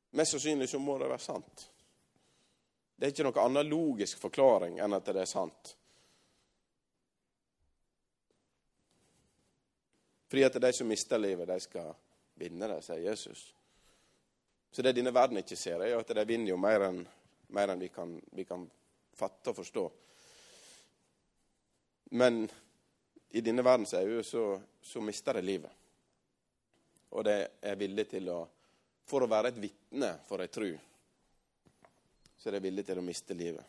Mest 0.09 0.33
sannsynlig 0.33 0.65
så 0.69 0.79
må 0.81 0.95
det 0.97 1.05
være 1.05 1.21
sant. 1.21 1.67
Det 2.97 3.05
er 3.05 3.11
ikke 3.13 3.25
noen 3.27 3.43
annen 3.43 3.67
logisk 3.69 4.17
forklaring 4.19 4.79
enn 4.81 4.95
at 4.97 5.05
det 5.05 5.21
er 5.21 5.29
sant. 5.29 5.69
Fordi 10.29 10.43
at 10.43 10.57
de 10.61 10.71
som 10.73 10.89
mister 10.89 11.21
livet, 11.21 11.47
de 11.47 11.59
skal 11.61 11.93
vinne 12.41 12.67
det, 12.73 12.81
sier 12.85 13.05
Jesus. 13.05 13.45
Så 14.71 14.81
det 14.85 14.93
denne 14.97 15.13
verden 15.13 15.41
ikke 15.41 15.57
ser, 15.57 15.81
er 15.81 15.97
at 15.97 16.11
de 16.13 16.25
vinner 16.29 16.51
jo 16.51 16.57
mer 16.61 16.85
enn, 16.89 16.99
mer 17.55 17.73
enn 17.73 17.81
vi, 17.81 17.89
kan, 17.93 18.13
vi, 18.37 18.45
kan, 18.45 18.67
fatte 19.17 19.51
og 19.51 19.57
forstå. 19.57 19.85
Men 22.19 22.43
i 23.31 23.41
denne 23.41 23.63
verdens 23.65 23.93
øyne 23.93 24.23
så, 24.23 24.59
så 24.81 25.01
mister 25.01 25.37
de 25.37 25.41
livet. 25.41 25.71
Og 27.11 27.25
de 27.25 27.35
er 27.61 27.75
villige 27.75 28.15
til 28.15 28.29
å 28.33 28.45
For 29.09 29.25
å 29.25 29.27
være 29.29 29.49
et 29.49 29.55
vitne 29.57 30.11
for 30.27 30.37
ei 30.43 30.51
tru, 30.53 30.67
så 32.37 32.49
er 32.49 32.53
de 32.53 32.59
villige 32.61 32.85
til 32.91 32.99
å 33.01 33.01
miste 33.01 33.33
livet. 33.33 33.65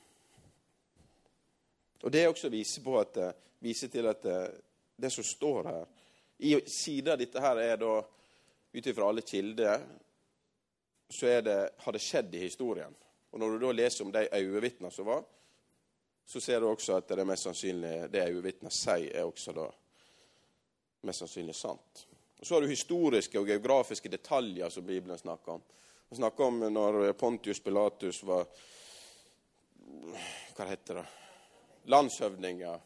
Og 2.02 2.12
Det 2.12 2.26
også 2.28 2.50
viser, 2.52 2.82
på 2.84 2.98
at, 3.00 3.16
viser 3.64 3.88
til 3.88 4.10
at 4.10 4.26
det 5.00 5.10
som 5.12 5.24
står 5.24 5.70
her 5.70 5.86
I 6.44 6.52
sida 6.68 7.14
av 7.14 7.22
dette 7.22 7.40
her 7.40 7.56
er 7.56 7.80
da, 7.80 7.94
ut 8.72 8.86
ifra 8.86 9.08
alle 9.08 9.24
kilder, 9.24 9.80
så 11.08 11.26
det, 11.40 11.56
har 11.78 11.92
det 11.92 12.04
skjedd 12.04 12.34
i 12.34 12.44
historien. 12.44 12.92
Og 13.30 13.40
Når 13.40 13.56
du 13.56 13.64
da 13.64 13.72
leser 13.72 14.04
om 14.04 14.12
de 14.12 14.28
øyevitnene 14.28 14.92
som 14.92 15.08
var, 15.08 15.24
så 16.26 16.40
ser 16.40 16.60
du 16.60 16.68
også 16.70 16.96
at 16.98 17.08
det 17.08 17.18
er 17.18 17.28
mest 17.28 17.48
sannsynlig, 17.48 17.94
det 18.12 18.28
uvitnet 18.34 18.74
sier, 18.74 19.10
er 19.16 19.26
også 19.26 19.54
da 19.56 19.66
mest 21.06 21.24
sannsynlig 21.24 21.56
sant. 21.56 22.06
Og 22.40 22.46
Så 22.46 22.54
har 22.54 22.60
du 22.60 22.70
historiske 22.70 23.40
og 23.40 23.48
geografiske 23.48 24.08
detaljer 24.08 24.70
som 24.70 24.86
Bibelen 24.86 25.18
snakker 25.18 25.52
om. 25.52 25.62
Han 26.08 26.16
snakker 26.16 26.44
om 26.44 26.60
når 26.72 27.12
Pontius 27.12 27.60
Pilatus 27.60 28.22
var 28.26 28.46
Hva 30.56 30.66
heter 30.66 31.00
det 31.00 31.04
Landshøvdinger 31.90 32.80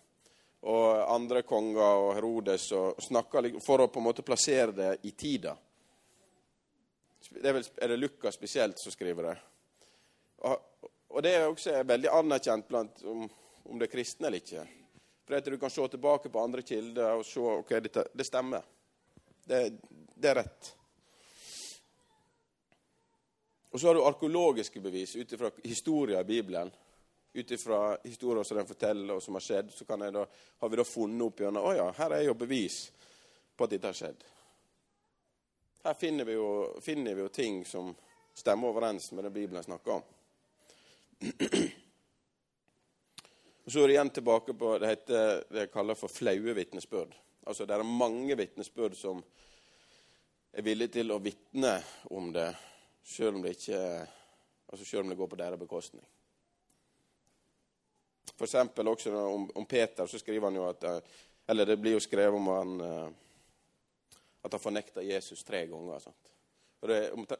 og 0.64 1.14
andre 1.14 1.42
konger 1.44 2.00
og 2.00 2.10
Herodes 2.16 2.70
og 2.72 3.00
snakker 3.04 3.50
for 3.64 3.84
å 3.84 3.88
på 3.92 4.00
en 4.00 4.06
måte 4.06 4.24
plassere 4.24 4.72
det 4.72 4.90
i 5.04 5.10
tida. 5.12 5.52
Det 7.28 7.48
er, 7.48 7.56
vel, 7.56 7.66
er 7.82 7.92
det 7.92 7.98
Lukas 7.98 8.38
spesielt 8.38 8.80
som 8.80 8.92
skriver 8.92 9.28
det. 9.28 9.34
Og, 10.48 10.70
og 11.14 11.22
det 11.22 11.34
er 11.34 11.46
også 11.46 11.76
veldig 11.86 12.10
anerkjent 12.10 12.68
blant 12.68 13.02
om, 13.06 13.26
om 13.64 13.78
det 13.78 13.86
er 13.86 13.92
kristne 13.92 14.26
eller 14.26 14.42
ikke. 14.42 14.64
For 15.24 15.36
at 15.38 15.46
du 15.48 15.58
kan 15.58 15.70
se 15.70 15.88
tilbake 15.88 16.28
på 16.28 16.40
andre 16.42 16.62
kilder 16.66 17.20
og 17.20 17.26
se 17.26 17.40
ok, 17.40 17.70
det, 17.84 18.08
det 18.12 18.26
stemmer. 18.26 18.64
Det, 19.44 19.60
det 20.14 20.30
er 20.30 20.40
rett. 20.42 20.72
Og 23.74 23.80
så 23.80 23.88
har 23.88 23.94
du 23.94 24.04
arkeologiske 24.06 24.80
bevis 24.80 25.16
ut 25.16 25.32
ifra 25.32 25.50
historia 25.62 26.20
i 26.20 26.24
Bibelen. 26.24 26.70
Ut 27.32 27.50
ifra 27.50 27.96
historia 28.04 28.44
som 28.44 28.56
den 28.56 28.66
forteller, 28.66 29.14
og 29.14 29.22
som 29.22 29.34
har 29.34 29.42
skjedd, 29.42 29.72
så 29.74 29.84
da, 29.96 30.26
har 30.58 30.68
vi 30.68 30.78
da 30.78 30.84
funnet 30.86 31.26
opp 31.26 31.40
gjennom 31.42 31.66
Å 31.66 31.72
ja, 31.74 31.88
her 31.96 32.14
er 32.14 32.22
jo 32.28 32.36
bevis 32.38 32.84
på 33.56 33.66
at 33.66 33.74
dette 33.74 33.90
har 33.90 33.98
skjedd. 33.98 34.22
Her 35.84 35.94
finner 35.98 36.24
vi 36.24 36.36
jo, 36.38 36.50
finner 36.80 37.14
vi 37.14 37.26
jo 37.26 37.32
ting 37.34 37.64
som 37.66 37.90
stemmer 38.34 38.70
overens 38.70 39.10
med 39.12 39.26
det 39.26 39.34
Bibelen 39.34 39.66
snakker 39.66 39.96
om. 39.98 40.06
Og 43.64 43.72
Så 43.72 43.80
er 43.80 43.86
det 43.88 43.94
igjen 43.94 44.10
tilbake 44.10 44.54
på 44.54 44.78
det 44.78 44.88
heter 44.90 45.44
det 45.48 45.60
jeg 45.64 45.72
kaller 45.72 45.96
for 45.98 46.12
flaue 46.12 46.54
vitnesbyrd. 46.56 47.14
Altså, 47.46 47.66
det 47.66 47.74
er 47.76 47.82
mange 47.84 48.36
vitnesbyrd 48.36 48.96
som 48.96 49.24
er 50.52 50.62
villige 50.62 51.00
til 51.00 51.12
å 51.12 51.18
vitne 51.22 51.82
om 52.10 52.32
det, 52.32 52.50
selv 53.04 53.36
om 53.36 53.44
altså 53.46 54.84
selv 54.84 55.02
om 55.02 55.08
det 55.08 55.18
går 55.18 55.28
på 55.32 55.36
deres 55.40 55.60
bekostning. 55.60 56.04
For 58.34 58.44
eksempel 58.44 58.88
også 58.88 59.12
om, 59.14 59.50
om, 59.54 59.66
Peter, 59.66 60.06
så 60.06 60.18
skriver 60.18 60.48
han 60.48 60.56
jo 60.56 60.68
at 60.68 60.84
Eller 61.48 61.64
det 61.66 61.76
blir 61.80 61.92
jo 61.92 62.00
skrevet 62.00 62.34
om 62.34 62.46
han 62.48 62.80
at 64.44 64.52
han 64.52 64.60
fornekta 64.60 65.02
Jesus 65.02 65.44
tre 65.44 65.66
ganger. 65.66 65.98
Sant? 65.98 66.33
Og 66.84 66.90
det, 66.90 66.98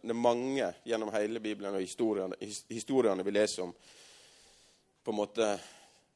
er 0.09 0.17
mange 0.17 0.71
gjennom 0.89 1.11
hele 1.13 1.41
Bibelen 1.41 1.75
og 1.77 1.83
historiene, 1.83 2.37
historiene 2.73 3.25
vi 3.27 3.33
leser 3.35 3.67
om 3.67 3.75
på 5.05 5.13
en 5.13 5.19
måte, 5.19 5.49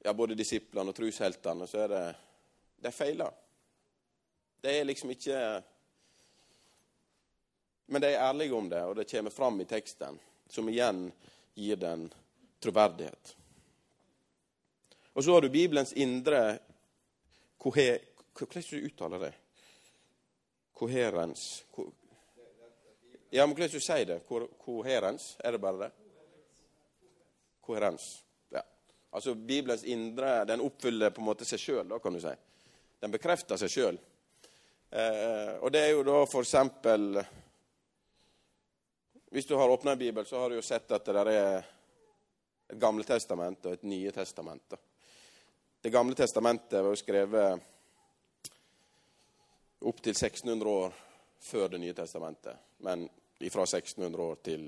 ja, 0.01 0.15
både 0.17 0.33
disiplene 0.33 0.89
og 0.89 0.97
trusheltene, 0.97 1.67
så 1.69 1.83
er 1.85 1.93
det 1.93 2.05
De 2.81 2.93
feiler. 2.95 3.35
Det 4.65 4.79
er 4.79 4.89
liksom 4.89 5.11
ikke 5.13 5.43
Men 7.87 8.01
de 8.01 8.15
er 8.15 8.25
ærlige 8.31 8.55
om 8.55 8.69
det, 8.69 8.81
og 8.85 8.97
det 8.97 9.11
kommer 9.11 9.31
fram 9.31 9.61
i 9.61 9.69
teksten, 9.69 10.19
som 10.49 10.69
igjen 10.69 11.13
gir 11.55 11.77
den 11.77 12.09
troverdighet. 12.61 13.37
Og 15.13 15.25
så 15.25 15.33
har 15.33 15.41
du 15.41 15.51
Bibelens 15.51 15.93
indre 15.93 16.59
kohe, 17.59 17.99
Hvordan 18.33 18.85
uttaler 18.85 19.19
du 19.19 19.25
det? 19.25 19.35
Koherens 20.73 21.65
ja, 23.31 23.47
men 23.47 23.55
hvordan 23.55 23.73
du 23.73 23.81
sier 23.81 24.07
det? 24.09 24.21
Koherens? 24.65 25.37
Er 25.45 25.53
det 25.53 25.61
bare 25.61 25.79
det? 25.83 25.91
Koherens. 27.61 28.25
Ja. 28.49 28.63
Altså 29.11 29.35
Bibelens 29.35 29.85
indre 29.85 30.45
den 30.49 30.61
oppfyller 30.65 31.11
på 31.11 31.21
en 31.21 31.29
måte 31.29 31.45
seg 31.49 31.61
sjøl, 31.61 31.93
kan 32.01 32.15
du 32.17 32.21
si. 32.23 32.33
Den 33.01 33.13
bekrefter 33.13 33.61
seg 33.61 33.73
sjøl. 33.73 33.99
Eh, 34.91 35.55
og 35.61 35.73
det 35.73 35.83
er 35.85 35.93
jo 35.93 36.05
da 36.07 36.23
for 36.25 36.47
eksempel 36.47 37.19
Hvis 39.29 39.45
du 39.45 39.53
har 39.61 39.69
åpna 39.69 39.93
en 39.93 39.99
bibel, 39.99 40.25
så 40.27 40.39
har 40.41 40.49
du 40.49 40.57
jo 40.57 40.63
sett 40.65 40.89
at 40.97 41.05
det 41.05 41.21
er 41.21 41.31
et 41.37 42.79
Gamle 42.81 43.05
testament 43.05 43.67
og 43.67 43.75
et 43.77 43.85
Nye 43.85 44.13
testament. 44.13 44.73
Det 45.81 45.93
Gamle 45.93 46.17
testamentet 46.17 46.81
var 46.81 46.89
jo 46.89 46.97
skrevet 46.97 47.61
opptil 49.85 50.17
1600 50.17 50.71
år 50.71 50.97
før 51.41 51.69
Det 51.69 51.81
nye 51.81 51.95
testamentet. 51.95 52.68
Men 52.85 53.09
fra 53.51 53.63
1600 53.63 54.23
år 54.23 54.41
til 54.43 54.65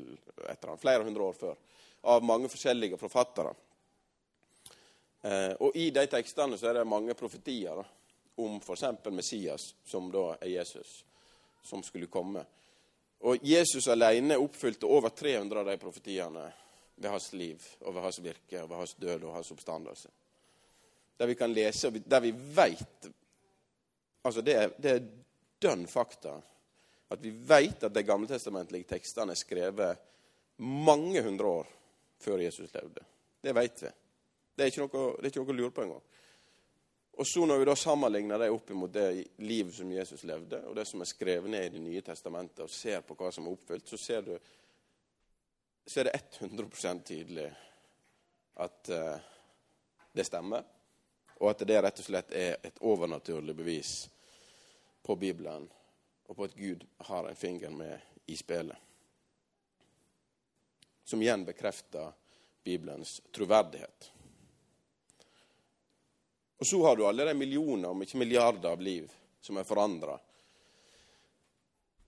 etter 0.48 0.76
flere 0.78 1.04
hundre 1.04 1.22
år 1.22 1.36
før. 1.38 1.58
Av 2.10 2.24
mange 2.24 2.48
forskjellige 2.48 2.98
forfattere. 3.00 3.52
Eh, 5.22 5.52
og 5.60 5.76
i 5.76 5.90
de 5.92 6.06
tekstene 6.08 6.58
så 6.58 6.70
er 6.70 6.80
det 6.80 6.88
mange 6.88 7.14
profetier 7.18 7.82
da, 7.82 7.84
om 8.40 8.56
f.eks. 8.62 8.86
Messias, 9.12 9.74
som 9.84 10.08
da 10.12 10.30
er 10.38 10.54
Jesus, 10.54 11.04
som 11.62 11.82
skulle 11.84 12.08
komme. 12.08 12.44
Og 13.28 13.44
Jesus 13.44 13.88
alene 13.92 14.38
oppfylte 14.40 14.88
over 14.88 15.12
300 15.12 15.60
av 15.60 15.68
de 15.68 15.76
profetiene 15.82 16.46
ved 16.94 17.10
hans 17.10 17.32
liv 17.36 17.66
og 17.80 17.94
ved 17.94 18.04
hans 18.06 18.20
virke 18.24 18.62
og 18.62 18.70
ved 18.70 18.80
hans 18.80 18.94
død 18.96 19.26
og 19.26 19.34
hans 19.34 19.50
oppstandelse. 19.52 20.08
Der 21.20 21.28
vi 21.28 21.36
kan 21.36 21.52
lese, 21.52 21.90
der 21.90 22.20
vi 22.20 22.32
veit 22.32 23.10
Altså, 24.20 24.42
det 24.44 24.52
er, 24.52 24.72
det 24.76 24.90
er 24.92 25.04
dønn 25.64 25.86
fakta 25.88 26.34
at 27.10 27.22
vi 27.22 27.30
vet 27.30 27.84
at 27.84 27.94
de 27.94 28.06
gammeltestamentlige 28.06 28.88
tekstene 28.94 29.34
er 29.34 29.40
skrevet 29.40 30.06
mange 30.62 31.22
hundre 31.24 31.54
år 31.60 31.70
før 32.20 32.42
Jesus 32.44 32.72
levde. 32.74 33.02
Det 33.42 33.54
vet 33.56 33.82
vi. 33.82 33.90
Det 34.54 34.64
er 34.64 34.72
ikke 34.72 34.84
noe, 34.84 35.04
er 35.18 35.30
ikke 35.30 35.42
noe 35.42 35.54
å 35.54 35.58
lure 35.58 35.74
på 35.74 35.84
engang. 35.86 36.02
Og 37.20 37.26
så 37.26 37.46
Når 37.46 37.58
vi 37.58 37.64
da 37.68 37.74
sammenligner 37.76 38.38
det 38.38 38.50
opp 38.52 38.70
mot 38.76 38.92
det 38.92 39.26
livet 39.44 39.74
som 39.74 39.90
Jesus 39.92 40.22
levde, 40.24 40.62
og 40.68 40.76
det 40.76 40.86
som 40.88 41.02
er 41.02 41.08
skrevet 41.10 41.50
ned 41.50 41.66
i 41.66 41.72
Det 41.74 41.82
nye 41.82 42.02
testamentet, 42.02 42.62
og 42.64 42.70
ser 42.70 43.00
på 43.00 43.14
hva 43.14 43.32
som 43.32 43.46
er 43.46 43.52
oppfylt, 43.52 43.88
så 43.88 43.96
ser 43.96 44.22
du 44.22 44.38
så 45.86 46.00
er 46.00 46.04
det 46.04 46.20
100 46.38 47.02
tydelig 47.04 47.50
at 48.54 48.90
uh, 48.92 49.16
det 50.12 50.24
stemmer, 50.24 50.62
og 51.40 51.50
at 51.50 51.64
det 51.66 51.80
rett 51.82 51.98
og 51.98 52.06
slett 52.06 52.32
er 52.36 52.56
et 52.62 52.78
overnaturlig 52.80 53.56
bevis 53.56 53.94
på 55.02 55.16
Bibelen, 55.16 55.66
og 56.30 56.36
på 56.36 56.44
at 56.46 56.54
Gud 56.54 56.86
har 56.96 57.26
en 57.28 57.36
finger 57.36 57.70
med 57.70 57.98
i 58.26 58.36
spillet. 58.36 58.76
Som 61.04 61.22
igjen 61.22 61.42
bekrefter 61.44 62.12
Bibelens 62.62 63.16
troverdighet. 63.34 64.12
Og 66.56 66.66
så 66.66 66.82
har 66.86 66.96
du 66.96 67.06
alle 67.06 67.24
de 67.24 67.34
millioner, 67.34 67.88
om 67.90 68.02
ikke 68.02 68.22
milliarder, 68.22 68.70
av 68.70 68.80
liv 68.80 69.10
som 69.40 69.58
er 69.58 69.66
forandra 69.66 70.20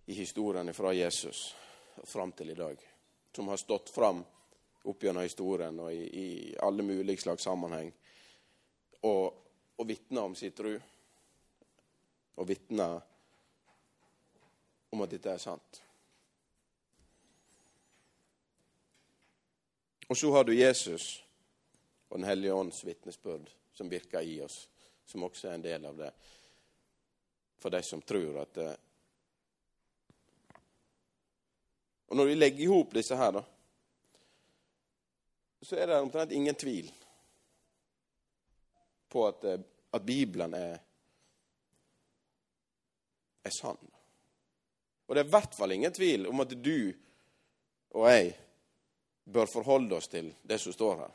i 0.06 0.14
historien 0.14 0.70
fra 0.74 0.94
Jesus 0.94 1.44
fram 2.04 2.32
til 2.32 2.54
i 2.54 2.58
dag. 2.62 2.78
Som 3.34 3.50
har 3.50 3.58
stått 3.58 3.90
fram 3.90 4.22
opp 4.86 5.02
gjennom 5.02 5.26
historien 5.26 5.82
og 5.82 5.90
i, 5.90 6.02
i 6.06 6.56
alle 6.62 6.86
mulige 6.86 7.26
slags 7.26 7.42
sammenheng. 7.42 7.90
Og, 9.02 9.24
og 9.76 9.88
vitna 9.88 10.28
om 10.30 10.38
sin 10.38 10.54
tro. 10.54 10.78
Og 12.38 12.46
vitner 12.46 13.00
om 14.92 15.00
at 15.00 15.10
dette 15.10 15.32
er 15.32 15.40
sant. 15.40 15.82
Og 20.08 20.16
så 20.16 20.30
har 20.34 20.44
du 20.44 20.52
Jesus 20.52 21.22
og 22.12 22.18
Den 22.18 22.28
hellige 22.28 22.52
ånds 22.52 22.84
vitnesbyrd 22.84 23.48
som 23.72 23.88
virker 23.88 24.20
i 24.20 24.34
oss, 24.44 24.68
som 25.06 25.22
også 25.24 25.48
er 25.48 25.54
en 25.56 25.64
del 25.64 25.86
av 25.88 25.96
det. 25.96 26.10
For 27.56 27.72
de 27.72 27.80
som 27.82 28.02
tror 28.04 28.42
at 28.42 28.54
det 28.54 28.72
Og 32.12 32.16
når 32.16 32.28
vi 32.28 32.34
legger 32.34 32.60
i 32.60 32.68
hop 32.68 32.90
disse 32.92 33.16
her, 33.16 33.30
da, 33.32 33.40
så 35.64 35.78
er 35.80 35.86
det 35.88 36.00
omtrent 36.02 36.34
ingen 36.36 36.58
tvil 36.60 36.90
på 39.08 39.22
at, 39.30 39.44
eh, 39.48 39.62
at 39.96 40.04
Bibelen 40.04 40.52
er, 40.54 40.76
er 43.44 43.54
sann. 43.56 43.80
Og 45.12 45.16
det 45.16 45.26
er 45.26 45.28
i 45.28 45.32
hvert 45.34 45.52
fall 45.52 45.72
ingen 45.74 45.92
tvil 45.92 46.22
om 46.30 46.40
at 46.40 46.54
du 46.56 46.88
og 47.92 48.06
jeg 48.08 48.30
bør 49.28 49.50
forholde 49.52 49.98
oss 49.98 50.08
til 50.08 50.30
det 50.40 50.56
som 50.56 50.72
står 50.72 50.94
her. 51.02 51.12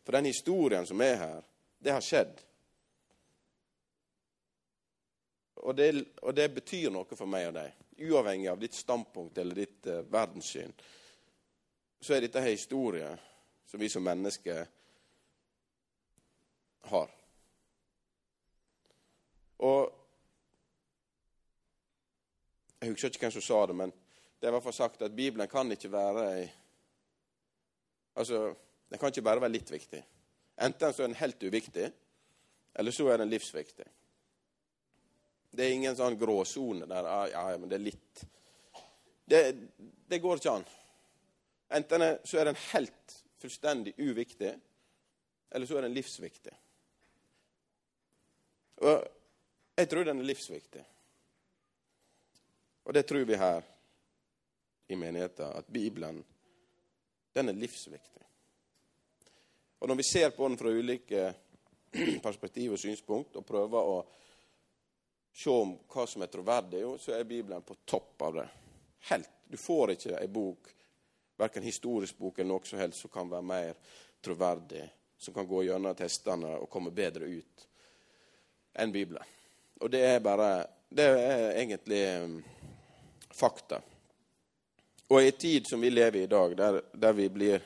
For 0.00 0.16
den 0.16 0.30
historien 0.30 0.88
som 0.88 1.04
er 1.04 1.18
her, 1.20 1.44
det 1.84 1.92
har 1.92 2.00
skjedd. 2.00 2.40
Og 5.68 5.76
det, 5.76 5.90
og 6.24 6.32
det 6.32 6.48
betyr 6.56 6.88
noe 6.96 7.12
for 7.12 7.28
meg 7.28 7.50
og 7.50 7.58
deg. 7.60 7.76
Uavhengig 8.08 8.48
av 8.48 8.64
ditt 8.64 8.80
standpunkt 8.80 9.36
eller 9.44 9.60
ditt 9.66 9.92
uh, 9.92 10.00
verdenssyn, 10.08 10.72
så 12.00 12.16
er 12.16 12.24
dette 12.24 12.48
historie 12.48 13.12
som 13.68 13.84
vi 13.84 13.92
som 13.92 14.08
mennesker 14.08 14.64
har. 16.88 17.18
Og 19.60 20.01
Jeg 22.82 22.90
husker 22.90 23.12
ikke 23.12 23.28
hvem 23.28 23.32
som 23.36 23.42
sa 23.46 23.60
det, 23.70 23.74
men 23.78 23.92
det 23.94 24.48
er 24.48 24.50
i 24.50 24.54
hvert 24.56 24.64
fall 24.64 24.74
sagt 24.74 25.02
at 25.06 25.14
Bibelen 25.14 25.46
kan 25.48 25.70
ikke 25.70 25.92
være 25.92 26.24
Altså, 28.18 28.54
den 28.90 28.98
kan 28.98 29.08
ikke 29.08 29.22
bare 29.24 29.40
være 29.40 29.54
litt 29.54 29.70
viktig. 29.72 30.02
Enten 30.60 30.92
så 30.92 31.02
er 31.02 31.06
den 31.06 31.16
helt 31.16 31.42
uviktig, 31.42 31.86
eller 32.74 32.92
så 32.92 33.06
er 33.08 33.22
den 33.22 33.30
livsviktig. 33.30 33.86
Det 35.52 35.64
er 35.64 35.72
ingen 35.72 35.96
sånn 35.96 36.18
gråsone 36.20 36.88
der 36.90 37.08
ah, 37.08 37.24
ja, 37.30 37.46
ja, 37.54 37.60
men 37.60 37.70
det 37.70 37.78
er 37.78 37.86
litt 37.86 38.24
Det, 39.30 39.40
det 40.10 40.20
går 40.20 40.42
ikke 40.42 40.56
an. 40.58 40.66
Enten 41.78 42.04
så 42.24 42.42
er 42.42 42.50
den 42.50 42.60
helt 42.72 43.16
fullstendig 43.40 43.94
uviktig, 43.96 44.52
eller 45.50 45.70
så 45.70 45.78
er 45.78 45.86
den 45.86 45.94
livsviktig. 45.94 46.52
Og 48.82 49.06
jeg 49.78 49.88
tror 49.88 50.10
den 50.10 50.20
er 50.20 50.28
livsviktig. 50.34 50.84
Og 52.84 52.94
det 52.94 53.02
tror 53.06 53.24
vi 53.24 53.38
her 53.38 53.62
i 54.88 54.96
menigheten, 54.96 55.46
at 55.46 55.66
Bibelen, 55.66 56.24
den 57.32 57.48
er 57.48 57.56
livsviktig. 57.56 58.22
Og 59.78 59.88
når 59.88 59.94
vi 59.94 60.02
ser 60.02 60.30
på 60.30 60.48
den 60.48 60.58
fra 60.58 60.70
ulike 60.70 61.34
perspektiv 62.22 62.72
og 62.72 62.78
synspunkt 62.78 63.36
og 63.36 63.46
prøver 63.46 63.88
å 63.94 63.96
se 65.32 65.50
om 65.50 65.72
hva 65.90 66.04
som 66.06 66.22
er 66.22 66.30
troverdig, 66.30 66.84
så 67.00 67.16
er 67.16 67.28
Bibelen 67.28 67.64
på 67.66 67.78
topp 67.84 68.22
av 68.22 68.36
det. 68.36 68.48
Helt. 69.10 69.30
Du 69.48 69.56
får 69.60 69.94
ikke 69.94 70.16
ei 70.16 70.28
bok, 70.32 70.70
verken 71.36 71.66
historisk 71.66 72.16
bok 72.16 72.38
eller 72.38 72.54
noe 72.54 72.68
som 72.68 72.80
helst, 72.80 73.02
som 73.02 73.12
kan 73.12 73.28
være 73.28 73.44
mer 73.44 73.74
troverdig, 74.24 74.86
som 75.18 75.34
kan 75.34 75.48
gå 75.48 75.64
gjennom 75.66 75.96
testene 75.98 76.54
og 76.60 76.70
komme 76.72 76.92
bedre 76.94 77.28
ut 77.28 77.66
enn 78.80 78.94
Bibelen. 78.94 79.24
Og 79.82 79.90
det 79.92 80.00
er 80.06 80.22
bare 80.24 80.52
Det 80.92 81.04
er 81.08 81.54
egentlig 81.56 82.00
fakta. 83.34 83.80
Og 85.12 85.22
i 85.22 85.26
en 85.26 85.38
tid 85.38 85.66
som 85.66 85.80
vi 85.80 85.90
lever 85.90 86.20
i 86.20 86.22
i 86.22 86.26
dag, 86.26 86.56
der, 86.56 86.80
der 86.92 87.12
vi 87.12 87.28
blir 87.28 87.62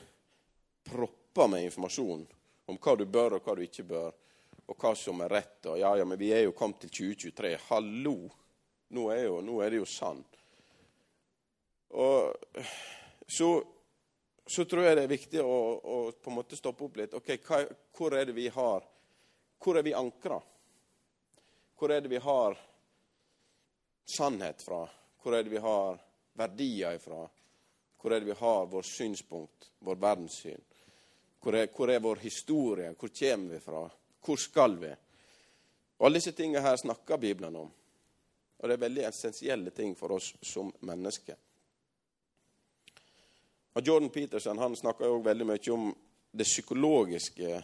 proppa 0.83 1.47
med 1.47 1.63
informasjon 1.63 2.25
om 2.65 2.79
hva 2.81 2.95
du 2.99 3.05
bør 3.05 3.37
og 3.37 3.45
hva 3.45 3.55
du 3.55 3.63
ikke 3.63 3.85
bør, 3.87 4.11
og 4.67 4.75
hva 4.81 4.91
som 4.99 5.21
er 5.23 5.31
rett. 5.31 5.61
Og 5.71 5.79
ja, 5.79 5.93
ja, 5.95 6.05
men 6.05 6.19
vi 6.19 6.33
er 6.35 6.43
jo 6.43 6.55
kommet 6.55 6.81
til 6.83 6.91
2023. 7.15 7.53
Hallo! 7.69 8.17
Nå 8.87 9.09
er, 9.11 9.23
jo, 9.27 9.39
nå 9.43 9.61
er 9.63 9.71
det 9.71 9.81
jo 9.81 9.87
sann. 9.87 10.19
Og 11.95 12.35
så, 13.27 13.49
så, 14.47 14.65
tror 14.65 14.83
jeg 14.83 14.95
det 14.99 15.03
er 15.07 15.11
viktig 15.11 15.41
å, 15.43 15.57
å, 15.79 15.97
på 16.11 16.31
en 16.31 16.37
måte 16.37 16.59
stoppe 16.59 16.87
opp 16.87 16.99
litt. 16.99 17.15
Ok, 17.15 17.33
hva, 17.47 17.63
Hvor 17.95 18.15
er 18.15 18.27
det 18.27 18.35
vi 18.35 18.47
har 18.51 18.85
Hvor 19.63 19.79
er 19.79 19.87
vi 19.87 19.95
ankra? 19.95 20.39
Hvor 21.77 21.91
er 21.91 22.03
det 22.03 22.11
vi 22.11 22.19
har 22.23 22.59
sannhet 24.07 24.63
fra? 24.63 24.85
Hvor 25.27 25.35
er 25.35 25.43
det 25.43 25.51
vi 25.51 25.59
har 25.59 25.97
verdier 26.39 26.95
ifra? 26.95 27.25
Hvor 27.99 28.13
er 28.13 28.21
det 28.21 28.29
vi 28.29 28.35
har 28.39 28.69
vår 28.71 28.85
synspunkt, 28.87 29.65
vår 29.79 29.99
verdenssyn? 29.99 30.61
Hvor 31.43 31.57
er, 31.59 31.67
hvor 31.67 31.91
er, 31.91 31.99
vår 31.99 32.21
historie? 32.21 32.93
Hvor 32.95 33.11
kommer 33.11 33.51
vi 33.53 33.59
fra? 33.59 33.81
Hvor 34.23 34.39
skal 34.39 34.77
vi? 34.79 34.93
Og 35.97 36.07
Alle 36.07 36.21
disse 36.21 36.31
tingene 36.31 36.63
her 36.63 36.79
snakker 36.79 37.17
Bibelen 37.17 37.59
om. 37.59 37.67
Og 38.57 38.69
det 38.69 38.77
er 38.77 38.85
veldig 38.85 39.05
essensielle 39.09 39.75
ting 39.75 39.97
for 39.99 40.15
oss 40.15 40.31
som 40.41 40.71
mennesker. 40.79 41.35
Og 43.75 43.83
Jordan 43.83 44.09
Peterson 44.09 44.63
han 44.63 44.79
snakker 44.79 45.11
jo 45.11 45.21
veldig 45.27 45.51
mye 45.51 45.71
om 45.75 45.89
det 46.31 46.47
psykologiske 46.47 47.63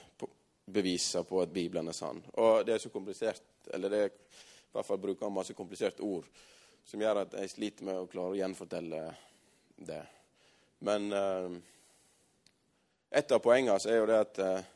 beviset 0.65 1.29
på 1.29 1.41
at 1.41 1.55
Bibelen 1.55 1.87
er 1.87 1.95
sann. 1.95 2.19
Og 2.33 2.65
det 2.67 2.75
er 2.75 2.83
så 2.83 2.91
komplisert, 2.91 3.45
eller 3.71 3.89
det 3.89 4.07
er, 4.09 4.17
i 4.67 4.75
hvert 4.75 4.85
fall 4.85 4.99
bruker 4.99 5.29
han 5.29 5.39
masse 5.39 5.55
kompliserte 5.55 6.03
ord 6.03 6.27
som 6.85 7.01
gjør 7.01 7.23
at 7.23 7.37
jeg 7.39 7.51
sliter 7.53 7.87
med 7.87 7.99
å 7.99 8.09
klare 8.11 8.33
å 8.33 8.39
gjenfortelle 8.39 9.01
det. 9.87 10.01
Men 10.83 11.07
uh, 11.13 11.55
et 13.13 13.31
av 13.31 13.41
poengene 13.43 13.77
er 13.89 13.99
jo 13.99 14.07
det 14.09 14.19
at 14.19 14.39
eh, 14.41 14.69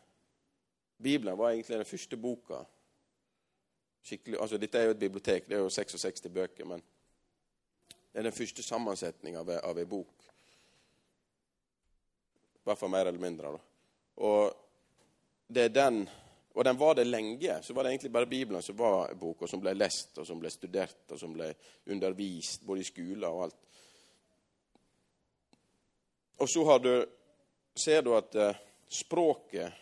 Bibelen 1.01 1.37
var 1.37 1.51
egentlig 1.51 1.79
den 1.79 1.89
første 1.89 2.17
boka 2.21 2.59
altså 4.39 4.57
Dette 4.57 4.79
er 4.79 4.85
jo 4.85 4.93
et 4.93 4.99
bibliotek, 4.99 5.47
det 5.49 5.57
er 5.57 5.65
jo 5.65 5.69
66 5.69 6.29
bøker, 6.31 6.65
men 6.65 6.83
det 7.89 8.21
er 8.21 8.23
den 8.23 8.35
første 8.35 8.63
sammensetninga 8.63 9.41
av 9.41 9.77
ei 9.77 9.85
bok. 9.85 10.23
I 12.55 12.69
hvert 12.69 12.79
fall 12.79 12.93
mer 12.93 13.09
eller 13.09 13.19
mindre. 13.19 13.51
Da. 13.51 13.59
Og 14.23 14.55
det 15.47 15.65
er 15.65 15.75
den 15.75 15.99
og 16.57 16.63
den 16.65 16.77
var 16.77 16.95
det 16.95 17.03
lenge. 17.05 17.59
Så 17.61 17.73
var 17.73 17.83
det 17.83 17.91
egentlig 17.91 18.11
bare 18.11 18.25
Bibelen 18.25 18.61
som 18.65 18.77
var 18.77 19.13
boka 19.13 19.47
som 19.47 19.61
ble 19.61 19.75
lest, 19.77 20.15
og 20.17 20.25
som 20.25 20.39
ble 20.41 20.49
studert, 20.49 21.03
og 21.13 21.19
som 21.21 21.35
ble 21.35 21.51
undervist, 21.93 22.63
både 22.65 22.81
i 22.81 22.87
skoler 22.87 23.27
og 23.29 23.43
alt. 23.45 23.59
Og 26.41 26.49
så 26.49 26.77
du 26.81 26.93
ser 27.77 28.01
du 28.01 28.09
at 28.17 28.35
eh, 28.35 28.57
språket, 28.89 29.73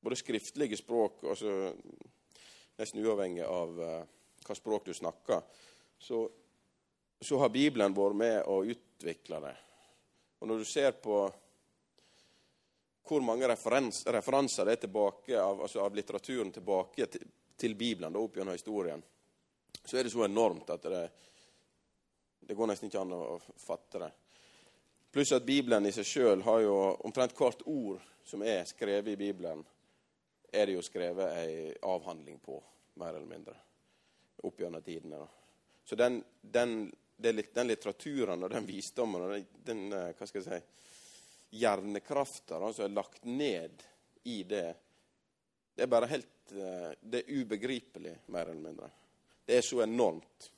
både 0.00 0.16
skriftlige 0.20 0.76
språk 0.76 1.24
altså 1.24 1.72
Nesten 2.74 3.00
uavhengig 3.06 3.44
av 3.46 3.80
eh, 3.80 4.00
hva 4.44 4.54
språk 4.58 4.88
du 4.88 4.94
snakker, 4.94 5.40
så, 5.98 6.24
så 7.22 7.38
har 7.38 7.52
Bibelen 7.54 7.94
vært 7.94 8.18
med 8.18 8.40
å 8.50 8.58
utvikle 8.66 9.38
det. 9.46 9.52
Og 10.42 10.50
når 10.50 10.60
du 10.60 10.68
ser 10.68 10.96
på 10.98 11.22
hvor 13.08 13.20
mange 13.20 13.48
referans, 13.48 14.06
referanser 14.06 14.64
det 14.64 14.72
er 14.72 14.84
tilbake 14.86 15.40
av, 15.40 15.62
altså 15.66 15.82
av 15.84 15.94
litteraturen 15.96 16.52
tilbake 16.52 17.06
til, 17.12 17.26
til 17.56 17.76
Bibelen 17.76 18.12
da, 18.12 18.20
opp 18.20 18.38
gjennom 18.38 18.56
historien, 18.56 19.02
så 19.84 19.98
er 19.98 20.06
det 20.06 20.12
så 20.14 20.24
enormt 20.24 20.70
at 20.72 20.88
det, 20.88 21.02
det 22.40 22.56
går 22.56 22.70
nesten 22.70 22.88
ikke 22.88 23.02
an 23.02 23.12
å 23.16 23.38
fatte 23.60 24.00
det. 24.00 24.10
Pluss 25.14 25.32
at 25.36 25.46
Bibelen 25.46 25.86
i 25.86 25.92
seg 25.94 26.08
sjøl 26.08 26.42
har 26.42 26.64
jo 26.64 26.74
omtrent 27.06 27.36
hvert 27.38 27.60
ord 27.70 28.02
som 28.24 28.42
er 28.42 28.64
skrevet 28.66 29.12
i 29.12 29.20
Bibelen, 29.20 29.60
er 30.54 30.66
det 30.66 30.74
jo 30.74 30.82
skrevet 30.82 31.36
ei 31.38 31.70
avhandling 31.86 32.40
på, 32.42 32.56
mer 33.02 33.14
eller 33.14 33.28
mindre. 33.28 33.54
Opp 34.44 34.60
gjennom 34.60 34.82
tidene. 34.82 35.20
Så 35.84 35.94
den, 35.98 36.22
den, 36.40 36.92
den, 37.16 37.68
litteraturen 37.68 38.42
og 38.42 38.50
den 38.50 38.66
visdommen 38.66 39.22
og 39.22 39.34
den, 39.34 39.46
den 39.66 39.84
eh, 39.92 40.12
hva 40.16 40.26
skal 40.28 40.40
jeg 40.40 40.48
si, 40.48 40.93
hjernekrafta 41.54 42.58
som 42.72 42.84
er 42.84 42.94
lagt 42.94 43.24
ned 43.24 43.82
i 44.24 44.42
det, 44.42 44.74
det 45.74 45.82
er 45.82 45.90
bare 45.90 46.10
helt 46.10 46.52
eh, 46.52 46.90
Det 47.00 47.22
er 47.22 47.40
ubegripelig, 47.40 48.14
mer 48.26 48.46
eller 48.46 48.60
mindre. 48.60 48.90
Det 49.44 49.58
er 49.58 49.62
så 49.62 49.82
enormt. 49.82 50.50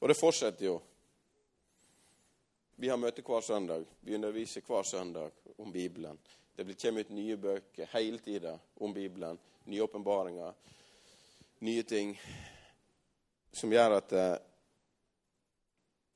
Og 0.00 0.08
det 0.08 0.18
fortsetter 0.18 0.66
jo 0.66 0.80
vi 2.76 2.88
har 2.90 2.98
møte 2.98 3.22
hver 3.22 3.40
søndag. 3.40 3.84
Vi 4.00 4.16
underviser 4.16 4.64
hver 4.66 4.82
søndag 4.82 5.30
om 5.62 5.70
Bibelen. 5.72 6.18
Det 6.56 6.74
kommer 6.74 7.00
ut 7.00 7.12
nye 7.14 7.36
bøker 7.36 7.86
hele 7.92 8.18
tida 8.18 8.58
om 8.82 8.94
Bibelen. 8.94 9.38
Nye 9.64 9.82
åpenbaringer, 9.82 10.52
nye 11.58 11.82
ting 11.82 12.10
som 13.52 13.72
gjør 13.72 13.96
at 14.00 14.12
eh, 14.12 14.34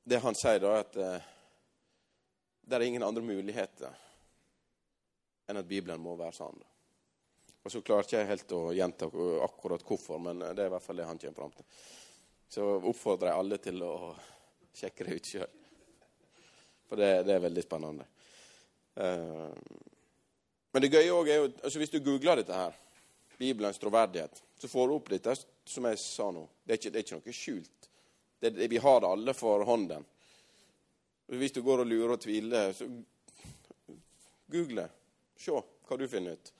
Det 0.09 0.17
han 0.23 0.35
sier, 0.35 0.59
da, 0.59 0.75
at 0.81 0.95
eh, 0.97 1.25
det 2.61 2.75
er 2.75 2.85
ingen 2.85 3.03
andre 3.03 3.21
muligheter 3.21 4.08
enn 5.49 5.59
at 5.59 5.69
Bibelen 5.69 6.01
må 6.01 6.15
være 6.19 6.35
sann. 6.37 6.59
Og 7.63 7.71
Så 7.71 7.81
klarer 7.85 8.05
ikke 8.05 8.21
jeg 8.21 8.29
helt 8.29 8.53
å 8.55 8.61
gjenta 8.73 9.09
akkurat 9.45 9.83
hvorfor, 9.85 10.21
men 10.23 10.41
det 10.41 10.63
er 10.63 10.69
i 10.69 10.73
hvert 10.73 10.85
fall 10.85 11.01
det 11.01 11.07
han 11.09 11.19
kommer 11.19 11.41
fram 11.41 11.55
til. 11.57 11.65
Så 12.49 12.65
oppfordrer 12.77 13.29
jeg 13.29 13.41
alle 13.43 13.59
til 13.61 13.83
å 13.85 13.93
sjekke 14.79 15.05
det 15.05 15.17
ut 15.17 15.31
sjøl. 15.33 15.55
For 16.89 16.97
det, 16.97 17.09
det 17.27 17.35
er 17.35 17.43
veldig 17.43 17.63
spennende. 17.65 18.05
Uh, 18.99 19.53
men 20.73 20.83
det 20.83 20.91
gøye 20.91 21.13
òg 21.13 21.29
er 21.29 21.37
jo 21.37 21.49
altså 21.49 21.79
Hvis 21.79 21.93
du 21.93 21.99
googler 22.03 22.41
dette 22.41 22.55
her, 22.55 22.73
Bibelens 23.39 23.79
troverdighet, 23.79 24.41
så 24.59 24.67
får 24.67 24.87
du 24.87 24.95
opp 24.95 25.11
dette 25.13 25.35
som 25.69 25.85
jeg 25.87 25.99
sa 26.01 26.29
nå. 26.35 26.43
Det 26.63 26.73
er 26.73 26.81
ikke, 26.81 26.91
det 26.91 26.99
er 26.99 27.05
ikke 27.05 27.19
noe 27.19 27.35
skjult. 27.35 27.89
Det, 28.39 28.51
det, 28.57 28.67
vi 28.71 28.81
har 28.81 28.99
det 29.03 29.11
alle 29.13 29.35
for 29.37 29.63
hånden. 29.67 30.05
Hvis 31.39 31.53
du 31.55 31.61
går 31.63 31.83
og 31.83 31.87
lurer 31.87 32.15
og 32.15 32.21
tviler, 32.23 32.73
så 32.73 32.89
google. 34.49 34.87
Se 35.39 35.55
hva 35.55 35.97
du 35.97 36.07
finner 36.11 36.35
ut. 36.35 36.53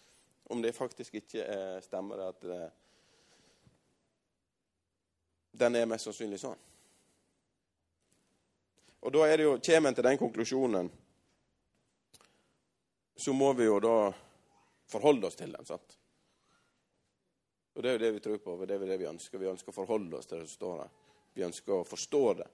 Om 0.49 0.61
det 0.63 0.73
faktisk 0.73 1.19
ikke 1.19 1.43
er, 1.43 1.81
stemmer 1.85 2.23
at 2.29 2.39
det, 2.41 2.61
den 5.59 5.75
er 5.75 5.89
mest 5.89 6.07
sannsynlig 6.07 6.39
sånn. 6.41 6.65
Og 8.99 9.13
da 9.15 9.27
er 9.27 9.37
det 9.37 9.45
jo, 9.45 9.53
kommer 9.63 9.91
en 9.91 9.99
til 9.99 10.07
den 10.07 10.19
konklusjonen, 10.19 10.89
så 13.19 13.35
må 13.35 13.51
vi 13.53 13.67
jo 13.67 13.77
da 13.83 13.95
forholde 14.89 15.27
oss 15.27 15.37
til 15.39 15.51
den. 15.53 15.67
sant? 15.67 15.95
Og 17.75 17.83
Det 17.83 17.89
er 17.89 17.97
jo 17.97 18.03
det 18.03 18.11
vi 18.15 18.23
tror 18.23 18.41
på, 18.43 18.55
og 18.55 18.67
det 18.67 18.75
er 18.75 18.81
jo 18.81 18.89
det 18.89 18.99
vi 18.99 19.07
ønsker. 19.07 19.39
Vi 19.39 19.51
ønsker 19.51 19.71
å 19.71 19.75
forholde 19.75 20.17
oss 20.17 20.27
til 20.27 20.39
det 20.39 20.47
som 20.47 20.55
står 20.55 20.77
her. 20.81 20.93
Vi 21.35 21.45
ønsker 21.45 21.75
å 21.75 21.87
forstå 21.87 22.23
det. 22.41 22.47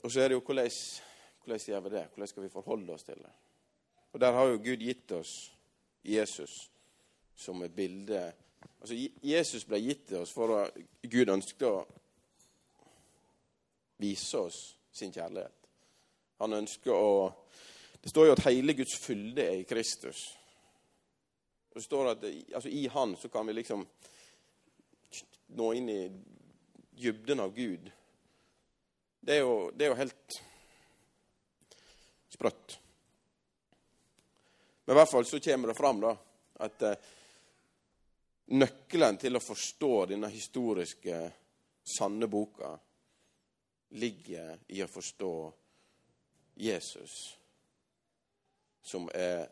Og 0.00 0.12
så 0.12 0.22
er 0.22 0.30
det 0.30 0.38
jo 0.38 0.44
hvordan, 0.44 0.70
hvordan 1.44 1.60
gjør 1.66 1.80
vi 1.80 1.94
det? 1.94 2.06
Hvordan 2.12 2.28
skal 2.28 2.42
vi 2.42 2.52
forholde 2.52 2.92
oss 2.92 3.02
til 3.02 3.14
det? 3.14 3.32
Og 4.12 4.20
Der 4.20 4.32
har 4.32 4.44
jo 4.46 4.58
Gud 4.58 4.76
gitt 4.76 5.12
oss 5.12 5.52
Jesus 6.04 6.70
som 7.36 7.62
et 7.62 7.74
bilde 7.74 8.32
Altså, 8.80 8.96
Jesus 9.22 9.64
ble 9.64 9.78
gitt 9.80 10.06
til 10.08 10.20
oss 10.20 10.32
for 10.32 10.52
at 10.56 10.76
Gud 11.10 11.28
ønsket 11.32 11.66
å 11.68 11.84
vise 14.00 14.40
oss 14.40 14.58
sin 14.92 15.12
kjærlighet. 15.12 15.68
Han 16.40 16.56
ønsker 16.62 16.92
å 16.92 17.32
Det 18.00 18.08
står 18.08 18.26
jo 18.26 18.32
at 18.32 18.44
hele 18.46 18.72
Guds 18.72 18.94
fylde 18.96 19.44
er 19.44 19.58
i 19.60 19.66
Kristus. 19.68 20.16
Det 21.74 21.82
står 21.84 22.10
at 22.10 22.22
altså, 22.24 22.68
I 22.68 22.86
Han 22.86 23.16
så 23.16 23.28
kan 23.28 23.46
vi 23.46 23.52
liksom 23.52 23.84
nå 25.48 25.72
inn 25.76 25.88
i 25.88 25.98
dybden 26.96 27.40
av 27.44 27.52
Gud. 27.54 27.90
Det 29.20 29.34
er 29.34 29.42
jo, 29.44 29.70
det 29.70 29.84
er 29.84 29.92
jo 29.92 29.98
helt 30.00 30.40
sprøtt. 32.40 32.80
Men 34.84 34.94
i 34.94 34.98
hvert 34.98 35.10
fall 35.10 35.24
så 35.24 35.40
kommer 35.40 35.68
det 35.68 35.74
fram 35.74 36.00
da, 36.00 36.16
at 36.64 36.82
eh, 36.82 37.08
nøkkelen 38.56 39.18
til 39.20 39.36
å 39.36 39.42
forstå 39.44 39.90
denne 40.14 40.30
historiske, 40.32 41.18
sanne 41.84 42.28
boka 42.32 42.72
ligger 44.00 44.56
i 44.72 44.80
å 44.80 44.88
forstå 44.88 45.32
Jesus, 46.64 47.16
som 48.82 49.08
er 49.12 49.44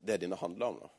det 0.00 0.16
denne 0.24 0.38
handler 0.40 0.66
om. 0.66 0.80
da. 0.82 0.90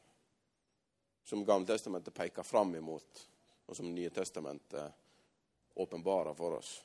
Som 1.28 1.44
Gammeltestamentet 1.46 2.16
peker 2.16 2.48
fram 2.48 2.72
imot, 2.76 3.28
og 3.66 3.76
som 3.76 3.92
Nye 3.92 4.10
Testamentet 4.16 5.76
åpenbarer 5.76 6.34
for 6.40 6.60
oss. 6.62 6.78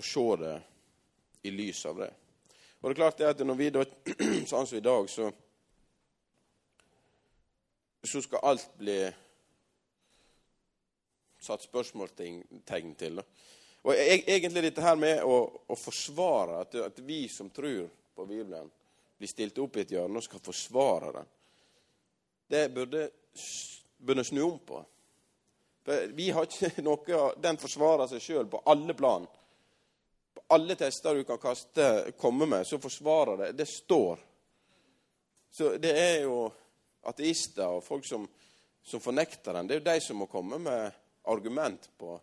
Og 0.00 0.04
se 0.06 0.26
det 0.40 0.56
i 1.44 1.52
lys 1.52 1.84
av 1.86 1.98
det. 2.00 2.10
Og 2.80 2.88
det 2.88 2.94
er 2.94 3.00
klart 3.02 3.18
det 3.20 3.28
at 3.28 3.40
når 3.44 3.58
vi 3.58 3.70
da, 3.74 3.82
sånn 4.48 4.68
som 4.68 4.78
i 4.78 4.84
dag, 4.84 5.08
så, 5.12 5.26
så 8.08 8.22
skal 8.24 8.46
alt 8.48 8.70
bli 8.80 9.00
satt 11.40 11.66
spørsmålstegn 11.68 12.94
til. 12.96 13.20
Og 13.82 13.92
e-, 13.92 14.22
Egentlig 14.24 14.64
dette 14.70 14.84
her 14.84 14.96
med 15.00 15.20
å, 15.24 15.40
å 15.68 15.76
forsvare 15.76 16.62
at, 16.64 16.78
at, 16.86 17.02
vi 17.04 17.26
som 17.32 17.50
tror 17.52 17.88
på 18.16 18.26
Bibelen, 18.28 18.70
blir 19.20 19.28
stilt 19.28 19.60
opp 19.60 19.76
i 19.76 19.82
et 19.84 19.92
hjørne 19.92 20.16
og 20.16 20.24
skal 20.24 20.40
forsvare 20.40 21.12
den, 21.18 21.28
det 22.50 22.62
burde, 22.72 23.04
burde 24.00 24.24
snu 24.24 24.40
om 24.46 24.56
på. 24.64 24.80
For 25.84 26.16
vi 26.16 26.30
har 26.32 26.48
ikke 26.48 26.82
noe 26.88 27.20
Den 27.40 27.60
forsvarer 27.60 28.08
seg 28.08 28.24
sjøl 28.24 28.48
på 28.48 28.62
alle 28.72 28.96
plan. 28.96 29.28
Alle 30.50 30.74
tester 30.74 31.14
du 31.14 31.24
kan 31.24 31.38
kaste, 31.38 32.12
komme 32.18 32.46
med, 32.46 32.66
så 32.66 32.78
forsvarer 32.82 33.36
det. 33.36 33.52
Det 33.52 33.66
står. 33.68 34.18
Så 35.50 35.76
det 35.78 35.92
er 35.94 36.16
jo 36.24 36.48
ateister 37.06 37.76
og 37.76 37.84
folk 37.84 38.06
som, 38.06 38.24
som 38.82 39.02
fornekter 39.02 39.54
den. 39.54 39.68
Det 39.68 39.76
er 39.76 39.80
jo 39.80 39.86
de 39.92 40.00
som 40.02 40.18
må 40.22 40.26
komme 40.30 40.58
med 40.58 40.90
argument 41.30 41.90
på 41.98 42.16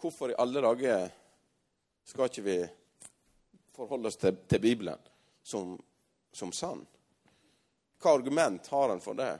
hvorfor 0.00 0.32
i 0.32 0.38
alle 0.40 0.60
dager 0.64 1.10
skal 2.04 2.30
ikke 2.30 2.44
vi 2.46 2.56
forholde 3.76 4.08
oss 4.08 4.16
til, 4.16 4.36
til 4.48 4.60
Bibelen 4.60 4.98
som, 5.42 5.74
som, 6.32 6.52
sann? 6.52 6.80
Hva 8.00 8.14
argument 8.16 8.66
har 8.72 8.92
en 8.92 9.02
for 9.04 9.18
det? 9.18 9.34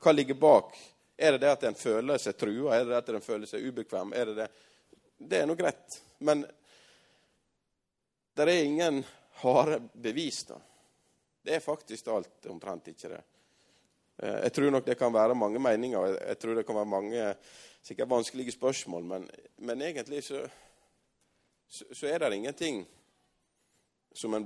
Hva 0.00 0.14
ligger 0.16 0.38
bak? 0.40 0.72
Er 1.16 1.36
det 1.36 1.42
det 1.44 1.52
at 1.52 1.68
en 1.68 1.76
føler 1.76 2.18
seg 2.18 2.38
trua? 2.40 2.72
Er 2.74 2.86
det 2.86 2.94
det 2.94 3.02
at 3.02 3.12
en 3.14 3.24
føler 3.24 3.50
seg 3.50 3.68
ubekvem? 3.68 4.14
Er 4.16 4.30
det 4.30 4.38
det? 4.40 4.48
Det 5.20 5.42
er 5.42 5.46
nå 5.48 5.54
greit. 5.60 6.00
Men 6.24 6.46
det 8.34 8.46
er 8.46 8.64
ingen 8.64 9.02
harde 9.42 9.80
bevis, 9.92 10.44
da. 10.48 10.60
Det 11.42 11.56
er 11.56 11.64
faktisk 11.64 12.08
alt 12.12 12.46
omtrent 12.52 12.90
ikke 12.92 13.08
det. 13.14 13.20
Eh, 14.22 14.38
jeg 14.44 14.52
tror 14.52 14.74
nok 14.74 14.86
det 14.86 14.98
kan 15.00 15.12
være 15.12 15.34
mange 15.38 15.62
meninger, 15.62 16.16
jeg 16.20 16.38
tror 16.38 16.58
det 16.58 16.66
kan 16.68 16.76
være 16.76 16.94
mange 16.94 17.34
sikkert 17.82 18.10
vanskelige 18.10 18.52
spørsmål, 18.52 19.04
men, 19.04 19.28
men 19.64 19.82
egentlig 19.82 20.22
så, 20.24 20.42
så, 21.68 22.06
er 22.06 22.18
det 22.18 22.34
ingenting 22.36 22.82
som, 24.12 24.36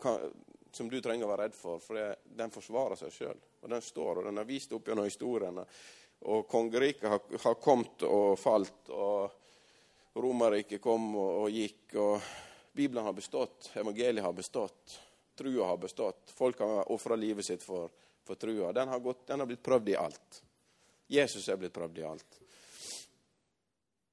kan, 0.00 0.32
som, 0.72 0.88
du 0.88 1.00
trenger 1.04 1.26
å 1.26 1.32
være 1.34 1.48
redd 1.48 1.58
for, 1.58 1.82
for 1.84 2.00
det, 2.00 2.08
den 2.38 2.54
forsvarer 2.54 2.96
seg 2.96 3.12
sjøl. 3.12 3.46
Og 3.60 3.70
den 3.72 3.84
står, 3.84 4.20
og 4.20 4.28
den 4.28 4.40
har 4.40 4.48
vist 4.48 4.72
opp 4.72 4.88
gjennom 4.88 5.08
historiene. 5.08 5.64
Og 6.32 6.46
kongeriket 6.48 7.08
har, 7.10 7.20
har, 7.44 7.56
kommet 7.60 8.02
og 8.08 8.38
falt, 8.40 8.88
og 8.88 10.16
Romerriket 10.18 10.80
kom 10.82 11.10
og, 11.18 11.32
og 11.44 11.52
gikk. 11.52 11.98
og 12.00 12.47
Bibelen 12.78 13.04
har 13.04 13.16
bestått, 13.16 13.72
evangeliet 13.74 14.24
har 14.24 14.36
bestått, 14.36 14.98
trua 15.38 15.72
har 15.72 15.80
bestått. 15.82 16.30
Folk 16.34 16.62
har 16.62 16.92
ofra 16.94 17.18
livet 17.18 17.46
sitt 17.46 17.64
for 17.66 17.90
for 18.28 18.34
trua. 18.34 18.72
Den 18.72 18.88
har, 18.88 19.00
gått, 19.00 19.26
den 19.26 19.40
har 19.40 19.46
blitt 19.46 19.62
prøvd 19.62 19.88
i 19.88 19.96
alt. 19.96 20.42
Jesus 21.06 21.48
er 21.48 21.56
blitt 21.56 21.72
prøvd 21.72 21.98
i 21.98 22.04
alt. 22.04 22.40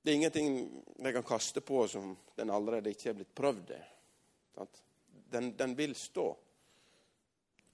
Det 0.02 0.12
er 0.12 0.16
ingenting 0.16 0.54
de 0.96 1.12
kan 1.12 1.26
kaste 1.28 1.62
på 1.62 1.82
som 1.92 2.14
den 2.36 2.54
allerede 2.56 2.94
ikke 2.96 3.10
er 3.12 3.18
blitt 3.18 3.34
prøvd 3.36 3.74
i. 3.76 3.82
Den, 5.36 5.52
den, 5.58 5.76
vil 5.76 5.96
stå. 6.00 6.30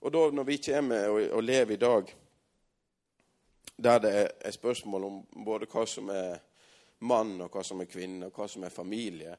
Og 0.01 0.15
da 0.15 0.23
når 0.33 0.49
vi 0.49 0.57
kommer 0.65 1.11
og, 1.11 1.19
og 1.37 1.45
lever 1.45 1.77
i 1.77 1.81
dag 1.83 2.09
der 3.81 4.01
det 4.01 4.15
er, 4.17 4.51
spørsmål 4.57 5.05
om 5.05 5.21
både 5.45 5.69
hva 5.69 5.85
som 5.85 6.09
er 6.13 6.41
mann, 7.05 7.35
og 7.41 7.53
hva 7.53 7.61
som 7.65 7.85
er 7.85 7.89
kvinne, 7.89 8.31
og 8.31 8.33
hva 8.33 8.49
som 8.49 8.65
er 8.65 8.73
familie 8.73 9.37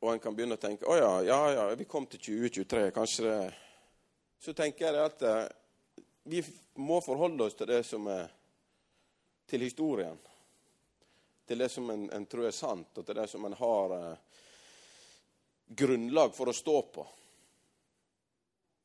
Og 0.00 0.12
en 0.14 0.22
kan 0.22 0.36
begynne 0.36 0.56
å 0.56 0.60
tenke 0.60 0.88
å 0.88 0.96
ja, 0.96 1.10
ja, 1.26 1.40
ja, 1.52 1.66
vi 1.76 1.88
kom 1.88 2.06
til 2.08 2.22
2023, 2.24 2.86
kanskje 2.96 3.26
det 3.26 3.40
så 4.40 4.54
tenker 4.56 4.86
jeg 4.88 5.04
at 5.04 5.22
eh, 5.28 5.46
vi 6.32 6.40
må 6.80 7.00
forholde 7.04 7.44
oss 7.44 7.56
til 7.58 7.68
det 7.68 7.82
som 7.84 8.06
er 8.08 8.30
til 9.50 9.66
historien. 9.66 10.16
Til 11.44 11.60
det 11.60 11.68
som 11.68 11.90
en, 11.92 12.06
en 12.14 12.26
tror 12.30 12.46
er 12.48 12.56
sant, 12.56 12.94
og 12.96 13.04
til 13.04 13.18
det 13.18 13.26
som 13.28 13.44
en 13.44 13.56
har 13.58 13.96
eh, 13.98 14.38
grunnlag 15.82 16.32
for 16.32 16.48
å 16.48 16.56
stå 16.56 16.76
på. 16.94 17.04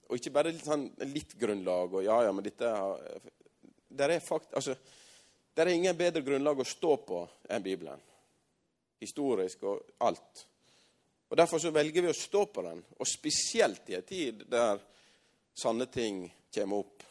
Og 0.10 0.20
ikke 0.20 0.34
bare 0.36 0.52
litt, 0.52 0.66
sånn, 0.66 0.90
litt 1.08 1.38
grunnlag 1.40 1.96
og 1.96 2.04
ja, 2.06 2.18
ja, 2.28 2.34
men 2.36 2.46
dette 2.46 2.68
er, 2.70 3.32
der 3.96 4.18
er 4.18 4.26
fakt, 4.26 4.52
altså, 4.60 4.76
der 5.56 5.70
er 5.70 5.78
ingen 5.80 5.96
bedre 5.98 6.22
grunnlag 6.26 6.60
å 6.60 6.68
stå 6.68 6.98
på 7.08 7.22
enn 7.48 7.64
Bibelen. 7.64 8.04
Historisk 9.00 9.64
og 9.72 9.96
alt. 10.04 10.44
Og 11.30 11.38
Derfor 11.38 11.60
så 11.60 11.72
velger 11.74 12.06
vi 12.06 12.12
å 12.12 12.18
stå 12.18 12.46
på 12.54 12.62
den, 12.62 12.84
og 13.00 13.08
spesielt 13.10 13.90
i 13.90 13.98
en 13.98 14.06
tid 14.06 14.44
der 14.50 14.82
sanne 15.56 15.88
ting 15.92 16.26
kommer 16.54 16.84
opp. 16.84 17.04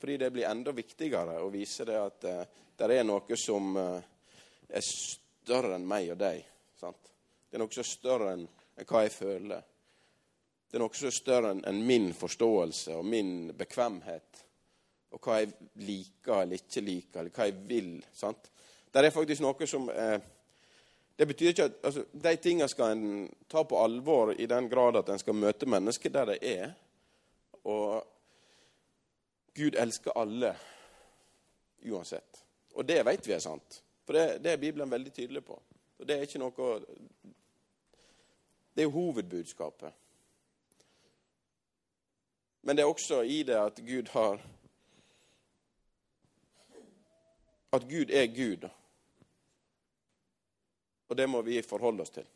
Fordi 0.00 0.16
det 0.16 0.30
blir 0.32 0.48
enda 0.48 0.72
viktigere 0.72 1.40
å 1.42 1.50
vise 1.52 1.84
det 1.88 1.96
at 2.00 2.24
eh, 2.28 2.42
det 2.76 2.88
er 2.92 3.04
noe 3.04 3.38
som 3.40 3.76
eh, 3.80 4.08
er 4.68 4.84
større 4.84 5.76
enn 5.76 5.86
meg 5.88 6.12
og 6.12 6.20
deg. 6.20 6.42
Sant? 6.80 7.12
Det 7.48 7.56
er 7.56 7.64
noe 7.64 7.72
som 7.72 7.84
er 7.84 7.90
større 7.90 8.32
enn, 8.36 8.46
hva 8.84 9.02
jeg 9.06 9.14
føler. 9.14 9.68
Det 10.66 10.76
er 10.76 10.82
noe 10.82 10.98
som 10.98 11.08
er 11.08 11.16
større 11.16 11.52
enn, 11.54 11.82
min 11.86 12.10
forståelse 12.16 12.96
og 12.98 13.06
min 13.08 13.32
bekvemhet. 13.56 14.42
Og 15.16 15.22
hva 15.22 15.38
jeg 15.40 15.52
liker 15.86 16.42
eller 16.42 16.60
ikke 16.60 16.82
liker, 16.84 17.20
eller 17.20 17.32
hva 17.32 17.46
jeg 17.48 17.60
vil. 17.70 17.92
Sant? 18.12 18.50
Det 18.92 19.04
er 19.04 19.14
faktisk 19.14 19.44
noe 19.44 19.68
som 19.70 19.86
uh, 19.88 20.18
det 21.16 21.26
betyr 21.26 21.48
ikke 21.48 21.64
at 21.64 21.72
altså, 21.82 22.04
De 22.12 22.36
tingene 22.36 22.68
skal 22.68 22.92
en 22.92 23.34
ta 23.48 23.62
på 23.62 23.78
alvor 23.80 24.34
i 24.36 24.46
den 24.46 24.68
grad 24.68 24.96
at 24.96 25.08
en 25.08 25.18
skal 25.18 25.34
møte 25.34 25.66
mennesker 25.66 26.12
der 26.12 26.24
de 26.24 26.38
er. 26.42 26.72
Og 27.64 28.04
Gud 29.56 29.78
elsker 29.78 30.12
alle 30.16 30.52
uansett. 31.88 32.44
Og 32.74 32.88
det 32.88 33.04
vet 33.06 33.26
vi 33.26 33.32
er 33.32 33.40
sant. 33.40 33.82
For 34.04 34.12
det, 34.12 34.42
det, 34.44 34.52
er 34.52 34.56
Bibelen 34.60 34.90
veldig 34.90 35.12
tydelig 35.12 35.44
på. 35.44 35.62
Og 35.98 36.08
Det 36.08 36.16
er 36.16 36.26
ikke 36.26 36.38
noe 36.38 36.80
Det 38.76 38.84
er 38.84 38.92
hovedbudskapet. 38.92 39.92
Men 42.62 42.76
det 42.76 42.82
er 42.82 42.86
også 42.86 43.22
i 43.22 43.42
det 43.42 43.56
at 43.56 43.80
Gud 43.86 44.08
har 44.12 44.40
At 47.72 47.82
Gud 47.88 48.10
er 48.10 48.26
Gud. 48.26 48.68
Og 51.08 51.16
det 51.16 51.26
må 51.30 51.42
vi 51.46 51.60
forholde 51.62 52.02
oss 52.02 52.14
til. 52.14 52.26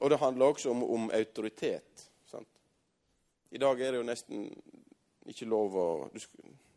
Og 0.00 0.10
det 0.10 0.18
handler 0.18 0.46
også 0.46 0.70
om, 0.70 0.82
om 0.82 1.10
autoritet. 1.14 2.06
Sant? 2.26 2.48
I 3.50 3.60
dag 3.60 3.80
er 3.80 3.92
det 3.92 4.00
jo 4.00 4.08
nesten 4.08 4.48
ikke 5.30 5.46
lov 5.46 5.76
å 5.76 5.88
Du 6.12 6.18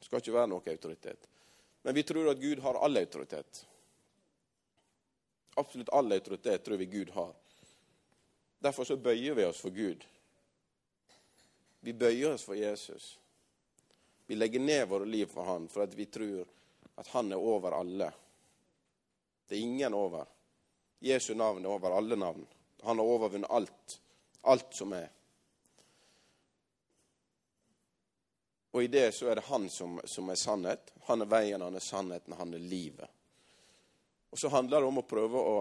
skal 0.06 0.20
ikke 0.20 0.36
være 0.36 0.52
noe 0.52 0.74
autoritet. 0.76 1.30
Men 1.82 1.96
vi 1.96 2.04
tror 2.06 2.30
at 2.30 2.42
Gud 2.42 2.60
har 2.62 2.78
all 2.78 2.98
autoritet. 3.00 3.64
Absolutt 5.56 5.90
all 5.90 6.12
autoritet 6.12 6.66
tror 6.66 6.78
vi 6.78 6.86
Gud 6.86 7.10
har. 7.16 7.32
Derfor 8.60 8.84
så 8.84 8.98
bøyer 8.98 9.34
vi 9.34 9.46
oss 9.46 9.62
for 9.62 9.74
Gud. 9.74 10.04
Vi 11.80 11.94
bøyer 11.94 12.34
oss 12.34 12.44
for 12.44 12.58
Jesus. 12.58 13.16
Vi 14.26 14.36
legger 14.36 14.60
ned 14.60 14.88
våre 14.90 15.06
liv 15.06 15.30
for 15.30 15.46
Han 15.46 15.68
for 15.70 15.86
at 15.86 15.94
vi 15.98 16.06
tror 16.06 16.46
at 16.96 17.08
Han 17.14 17.32
er 17.32 17.42
over 17.42 17.78
alle. 17.78 18.12
Det 19.48 19.56
er 19.56 19.60
ingen 19.60 19.94
over. 19.94 20.26
Jesu 21.00 21.34
navn 21.34 21.66
er 21.66 21.70
over 21.70 21.98
alle 21.98 22.16
navn. 22.16 22.48
Han 22.82 23.00
har 23.00 23.06
overvunnet 23.06 23.52
alt. 23.52 24.00
Alt 24.42 24.74
som 24.74 24.94
er. 24.94 25.10
Og 28.76 28.84
i 28.84 28.88
det 28.92 29.12
så 29.16 29.30
er 29.32 29.40
det 29.40 29.48
han 29.48 29.70
som, 29.70 30.02
som, 30.04 30.30
er 30.30 30.36
sannhet. 30.36 30.92
Han 31.08 31.24
er 31.24 31.30
veien, 31.32 31.62
han 31.62 31.78
er 31.78 31.84
sannheten, 31.84 32.34
han 32.36 32.54
er 32.54 32.60
livet. 32.60 33.08
Og 34.30 34.40
så 34.40 34.52
handler 34.52 34.84
det 34.84 34.90
om 34.90 35.00
å 35.00 35.06
prøve 35.08 35.40
å 35.40 35.54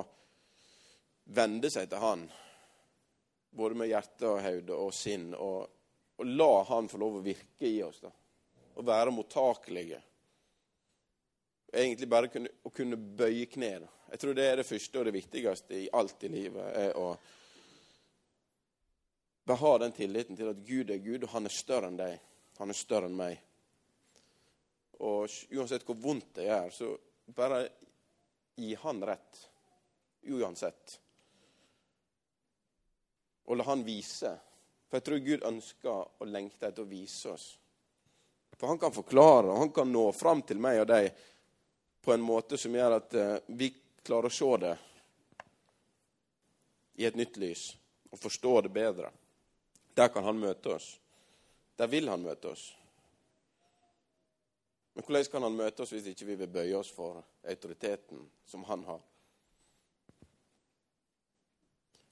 vende 1.31 1.71
seg 1.71 1.87
til 1.93 2.03
han, 2.03 2.25
både 3.55 3.79
med 3.79 3.93
hjerte 3.93 4.27
og 4.27 4.43
hode 4.43 4.81
og 4.83 4.91
sinn, 4.99 5.29
og, 5.39 5.69
og, 6.17 6.27
la 6.27 6.51
han 6.73 6.91
få 6.91 6.99
lov 6.99 7.21
å 7.21 7.23
virke 7.23 7.71
i 7.71 7.79
oss. 7.87 8.03
da. 8.03 8.11
Og 8.75 8.89
være 8.91 9.15
mottakelige. 9.15 10.03
Egentlig 11.75 12.09
bare 12.09 12.31
kunne, 12.31 12.51
å 12.63 12.71
kunne 12.71 12.97
bøye 12.97 13.49
kne. 13.51 13.73
Jeg 14.13 14.21
tror 14.23 14.37
det 14.37 14.45
er 14.47 14.61
det 14.61 14.69
første 14.69 15.01
og 15.01 15.09
det 15.09 15.15
viktigste 15.17 15.75
i 15.75 15.89
alt 15.99 16.23
i 16.23 16.31
livet. 16.31 16.69
er 16.79 16.93
å 16.97 17.09
bare 19.45 19.79
den 19.83 19.93
tilliten 19.93 20.37
til 20.37 20.49
at 20.49 20.63
Gud 20.65 20.91
er 20.91 21.03
Gud, 21.03 21.25
og 21.25 21.35
han 21.35 21.45
er 21.45 21.53
større 21.53 21.91
enn 21.91 21.99
deg. 21.99 22.15
Han 22.61 22.71
er 22.71 22.79
større 22.79 23.11
enn 23.11 23.19
meg. 23.19 23.41
Og 25.03 25.27
uansett 25.53 25.85
hvor 25.85 25.99
vondt 26.01 26.31
det 26.39 26.47
gjør, 26.47 26.71
så 26.73 26.93
bare 27.35 27.65
gi 28.57 28.71
han 28.85 29.03
rett. 29.05 29.43
Uansett. 30.31 30.95
Og 33.45 33.59
la 33.59 33.67
han 33.69 33.85
vise. 33.85 34.33
For 34.89 35.01
jeg 35.01 35.09
tror 35.09 35.27
Gud 35.27 35.47
ønsker 35.51 36.23
og 36.23 36.31
lengter 36.31 36.71
etter 36.71 36.87
å 36.87 36.89
vise 36.89 37.35
oss. 37.35 37.51
For 38.55 38.71
han 38.71 38.79
kan 38.79 38.95
forklare, 38.95 39.51
og 39.51 39.59
han 39.59 39.73
kan 39.75 39.91
nå 39.91 40.07
fram 40.15 40.45
til 40.47 40.63
meg 40.63 40.85
og 40.85 40.89
deg 40.89 41.11
på 42.05 42.13
en 42.13 42.25
måte 42.25 42.59
som 42.61 42.75
gjør 42.75 42.99
at 42.99 43.15
uh, 43.17 43.37
vi 43.47 43.71
klarer 44.05 44.29
å 44.29 44.37
se 44.37 44.51
det 44.61 44.75
i 47.01 47.07
et 47.09 47.17
nytt 47.17 47.39
lys 47.41 47.65
og 48.13 48.21
forstå 48.21 48.61
det 48.67 48.73
bedre. 48.75 49.11
Der 49.95 50.11
kan 50.13 50.25
han 50.27 50.39
møte 50.39 50.75
oss. 50.77 50.93
Der 51.79 51.91
vil 51.91 52.09
han 52.09 52.23
møte 52.23 52.53
oss. 52.53 52.69
Men 54.95 55.03
hvordan 55.03 55.31
kan 55.31 55.43
han 55.43 55.57
møte 55.59 55.83
oss 55.83 55.93
hvis 55.95 56.13
ikke 56.13 56.29
vi 56.29 56.37
vil 56.45 56.53
bøye 56.55 56.77
oss 56.79 56.93
for 56.95 57.19
autoriteten 57.51 58.21
som 58.47 58.63
han 58.69 58.85
har? 58.87 59.01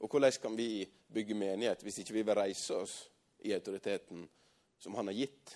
Og 0.03 0.11
hvordan 0.11 0.35
kan 0.43 0.57
vi 0.59 0.83
bygge 1.15 1.37
menighet 1.39 1.85
hvis 1.87 2.01
ikke 2.03 2.17
vi 2.17 2.25
vil 2.27 2.39
reise 2.41 2.75
oss 2.75 2.97
i 3.47 3.55
autoriteten 3.55 4.25
som 4.83 4.99
han 4.99 5.13
har 5.13 5.21
gitt? 5.21 5.55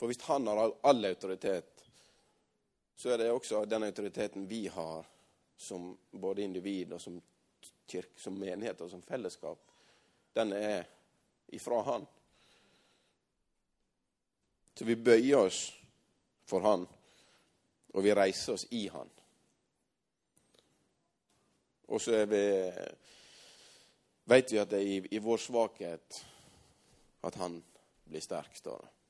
For 0.00 0.08
hvis 0.08 0.24
han 0.30 0.48
har 0.48 0.72
all 0.80 1.04
autoritet, 1.04 1.84
så 2.96 3.10
er 3.10 3.18
det 3.18 3.32
også 3.32 3.64
den 3.64 3.82
autoriteten 3.82 4.48
vi 4.48 4.68
har 4.68 5.06
som 5.56 5.98
både 6.10 6.42
individ 6.42 6.92
og 6.92 7.00
som 7.00 7.22
kirke, 7.86 8.20
som 8.20 8.38
menighet 8.38 8.80
og 8.80 8.90
som 8.90 9.02
fellesskap. 9.02 9.58
Den 10.34 10.52
er 10.52 10.84
ifra 11.48 11.82
Han. 11.82 12.06
Så 14.74 14.84
vi 14.84 14.96
bøyer 14.96 15.36
oss 15.36 15.74
for 16.48 16.60
Han, 16.64 16.86
og 17.92 18.04
vi 18.04 18.14
reiser 18.14 18.52
oss 18.56 18.66
i 18.70 18.88
Han. 18.88 19.10
Og 21.92 22.00
så 22.00 22.24
vet 22.26 22.92
vi 24.52 24.58
at 24.58 24.70
det 24.70 24.80
er 24.80 24.86
i, 24.86 25.08
i 25.12 25.18
vår 25.20 25.36
svakhet 25.36 26.26
at 27.22 27.34
Han 27.36 27.64
blir 28.08 28.20
sterk, 28.24 28.56
står 28.56 28.78
det. 28.82 29.01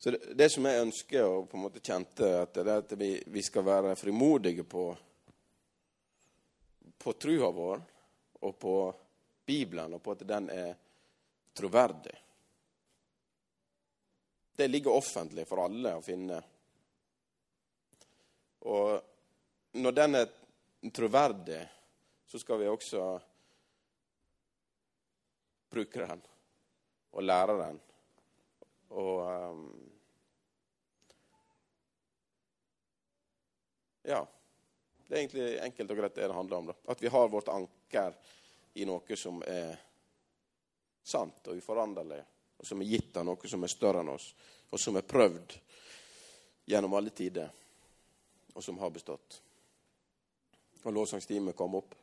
Så 0.00 0.10
det, 0.10 0.34
det, 0.34 0.48
som 0.48 0.64
jeg 0.64 0.80
ønsker 0.80 1.26
og 1.28 1.48
på 1.50 1.58
en 1.58 1.64
måte 1.66 1.82
kjente, 1.84 2.24
at 2.40 2.54
det 2.56 2.62
er 2.64 2.78
at 2.80 2.92
vi, 2.96 3.10
vi 3.28 3.42
skal 3.44 3.66
være 3.66 3.96
frimodige 4.00 4.64
på, 4.64 4.84
på 6.96 7.12
trua 7.20 7.50
vår 7.52 7.82
og 8.40 8.54
på 8.56 8.76
Bibelen, 9.44 9.92
og 9.92 10.00
på 10.00 10.14
at 10.16 10.24
den 10.24 10.48
er 10.54 10.70
troverdig. 11.52 12.14
Det 14.56 14.70
ligger 14.72 14.96
offentlig 14.96 15.44
for 15.48 15.66
alle 15.66 15.92
å 15.98 16.00
finne. 16.04 16.40
Og 18.72 19.76
når 19.84 19.98
den 20.00 20.16
er 20.22 20.32
troverdig, 20.96 21.60
så 22.24 22.40
skal 22.40 22.62
vi 22.64 22.72
også 22.72 23.04
bruke 25.76 26.08
den 26.08 26.26
og 27.12 27.24
lære 27.28 27.60
den. 27.60 27.80
Og 28.90 29.22
um, 29.26 29.64
Ja. 34.02 34.26
Det 35.06 35.16
er 35.16 35.20
egentlig 35.20 35.46
enkelt 35.58 35.90
og 35.90 35.98
greit 35.98 36.14
det 36.14 36.28
det 36.28 36.34
handler 36.34 36.56
om. 36.56 36.66
Da. 36.70 36.74
At 36.92 37.02
vi 37.02 37.08
har 37.08 37.28
vårt 37.28 37.48
anker 37.50 38.14
i 38.74 38.84
noe 38.86 39.16
som 39.18 39.40
er 39.42 39.74
sant 41.02 41.48
og 41.50 41.58
uforanderlig, 41.58 42.20
og 42.58 42.66
som 42.66 42.80
er 42.80 42.90
gitt 42.92 43.16
av 43.18 43.26
noe 43.26 43.50
som 43.50 43.64
er 43.66 43.72
større 43.72 44.04
enn 44.04 44.12
oss, 44.12 44.28
og 44.70 44.78
som 44.78 44.96
er 44.96 45.06
prøvd 45.08 45.56
gjennom 46.70 46.94
alle 46.94 47.10
tider, 47.10 47.50
og 48.54 48.62
som 48.62 48.78
har 48.78 48.92
bestått. 48.94 49.40
Og 50.84 50.94
lovsangstimen 50.94 51.56
kom 51.58 51.74
opp. 51.80 51.96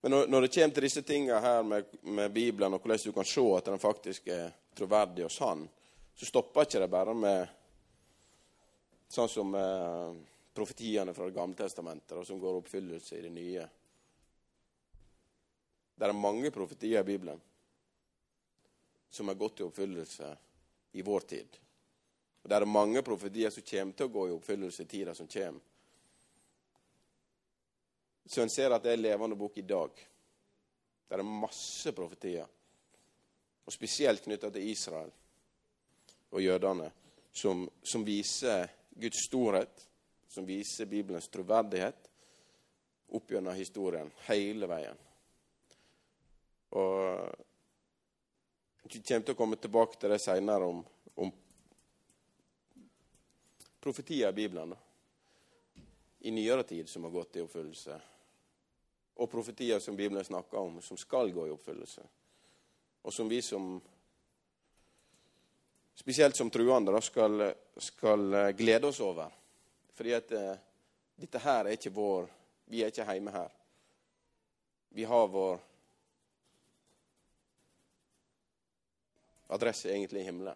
Men 0.00 0.14
når, 0.14 0.26
når, 0.32 0.40
det 0.40 0.52
kommer 0.54 0.74
til 0.74 0.86
disse 0.86 1.02
tingene 1.04 1.40
her 1.44 1.62
med, 1.62 1.96
med 2.02 2.32
Bibelen, 2.32 2.74
og 2.74 2.80
hvordan 2.80 3.02
du 3.04 3.12
kan 3.12 3.28
se 3.28 3.44
at 3.56 3.68
den 3.68 3.82
faktisk 3.82 4.28
er 4.32 4.52
troverdig 4.76 5.26
og 5.26 5.32
sann, 5.32 5.66
så 6.16 6.28
stopper 6.28 6.64
ikke 6.64 6.80
det 6.80 6.92
bare 6.92 7.16
med 7.16 7.56
Sånn 9.10 9.26
som 9.26 9.54
eh, 9.58 10.10
profetiene 10.54 11.10
fra 11.10 11.26
Det 11.26 11.34
gamle 11.34 11.56
testamentet, 11.58 12.12
og 12.14 12.22
som 12.26 12.38
går 12.38 12.60
oppfyllelse 12.60 13.16
i 13.18 13.22
det 13.24 13.32
nye. 13.34 13.64
Det 15.98 16.06
er 16.06 16.14
mange 16.14 16.52
profetier 16.54 17.02
i 17.02 17.08
Bibelen 17.08 17.40
som 19.10 19.26
har 19.28 19.34
gått 19.34 19.60
i 19.60 19.66
oppfyllelse 19.66 20.30
i 20.92 21.02
vår 21.02 21.26
tid. 21.26 21.58
Og 22.42 22.48
Det 22.48 22.56
er 22.56 22.70
mange 22.70 23.02
profetier 23.02 23.50
som 23.50 23.66
kommer 23.66 23.98
til 23.98 24.06
å 24.06 24.14
gå 24.14 24.28
i 24.28 24.36
oppfyllelse 24.36 24.86
i 24.86 24.92
tida 24.94 25.14
som 25.18 25.26
kommer. 25.26 25.66
Så 28.30 28.42
en 28.42 28.50
ser 28.50 28.70
at 28.70 28.84
det 28.84 28.92
er 28.92 28.98
en 28.98 29.02
levende 29.02 29.34
bok 29.34 29.56
i 29.58 29.66
dag. 29.66 29.90
Det 31.08 31.16
er 31.18 31.26
masse 31.26 31.90
profetier, 31.90 32.46
og 33.66 33.74
spesielt 33.74 34.22
knytta 34.22 34.52
til 34.54 34.68
Israel 34.70 35.10
og 36.30 36.42
jødene, 36.42 36.86
som, 37.34 37.64
som 37.82 38.04
viser 38.06 38.70
Guds 38.94 39.24
storhet, 39.26 39.82
som 40.30 40.46
viser 40.46 40.86
Bibelens 40.86 41.26
troverdighet 41.26 42.06
opp 43.18 43.34
gjennom 43.34 43.58
historien 43.58 44.12
hele 44.28 44.68
veien. 44.70 45.02
Og 46.78 47.34
Vi 48.84 49.02
kommer 49.02 49.26
til 49.26 49.34
å 49.34 49.38
komme 49.38 49.58
tilbake 49.58 49.98
til 49.98 50.14
det 50.14 50.20
seinere 50.22 50.70
om, 50.70 50.84
om 51.18 51.34
profetier 53.82 54.30
i 54.30 54.38
Bibelen 54.38 54.70
da. 54.76 54.78
i 56.20 56.30
nyere 56.30 56.62
tid 56.62 56.88
som 56.88 57.10
har 57.10 57.14
gått 57.18 57.36
i 57.36 57.42
oppfyllelse. 57.42 57.98
Og 59.20 59.28
profetier 59.28 59.78
som 59.84 59.96
Bibelen 59.96 60.24
snakker 60.24 60.58
om, 60.58 60.80
som 60.82 60.96
skal 60.96 61.32
gå 61.32 61.46
i 61.46 61.52
oppfyllelse. 61.52 62.02
Og 63.04 63.12
som 63.12 63.28
vi 63.28 63.42
som 63.44 63.74
spesielt 66.00 66.36
som 66.36 66.50
truende, 66.50 67.02
skal, 67.02 67.52
skal 67.76 68.52
glede 68.56 68.88
oss 68.88 69.00
over. 69.04 69.28
Fordi 69.92 70.14
at 70.16 70.32
eh, 70.32 70.60
dette 71.20 71.42
her 71.44 71.66
er 71.66 71.76
ikke 71.76 71.92
vår 71.92 72.30
Vi 72.70 72.84
er 72.84 72.92
ikke 72.92 73.04
hjemme 73.04 73.32
her. 73.34 73.50
Vi 74.94 75.04
har 75.04 75.26
vår 75.28 75.58
adresse 79.50 79.90
egentlig 79.90 80.20
i 80.20 80.28
himmelen. 80.28 80.54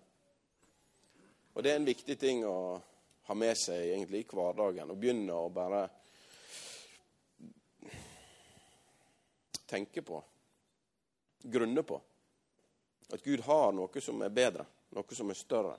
Og 1.55 1.62
det 1.62 1.72
er 1.72 1.81
en 1.81 1.88
viktig 1.88 2.16
ting 2.18 2.44
å 2.46 2.79
ha 3.27 3.35
med 3.35 3.59
seg 3.59 3.88
egentlig 3.88 4.22
i 4.22 4.29
hverdagen. 4.31 4.90
Å 4.90 4.98
begynne 4.98 5.35
å 5.35 5.50
bare 5.50 5.83
tenke 9.66 10.03
på, 10.03 10.20
grunne 11.42 11.83
på, 11.83 12.00
at 13.12 13.22
Gud 13.24 13.40
har 13.46 13.72
noe 13.72 14.00
som 14.03 14.22
er 14.24 14.33
bedre, 14.35 14.66
noe 14.96 15.16
som 15.16 15.31
er 15.31 15.38
større, 15.38 15.77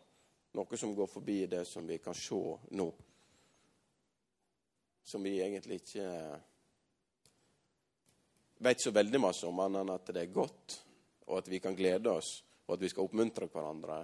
noe 0.55 0.77
som 0.77 0.95
går 0.95 1.07
forbi 1.11 1.45
det 1.51 1.65
som 1.67 1.87
vi 1.87 1.97
kan 1.99 2.15
se 2.15 2.41
nå. 2.77 2.87
Som 5.05 5.23
vi 5.23 5.35
egentlig 5.41 5.81
ikke 5.81 6.09
vet 8.57 8.81
så 8.81 8.91
veldig 8.91 9.21
masse 9.21 9.47
om, 9.47 9.59
annet 9.59 9.83
enn 9.83 9.93
at 9.93 10.11
det 10.13 10.23
er 10.23 10.33
godt, 10.33 10.79
og 11.27 11.39
at 11.39 11.49
vi 11.51 11.59
kan 11.59 11.75
glede 11.75 12.09
oss, 12.09 12.39
og 12.65 12.77
at 12.77 12.81
vi 12.81 12.89
skal 12.89 13.05
oppmuntre 13.05 13.49
hverandre 13.51 13.99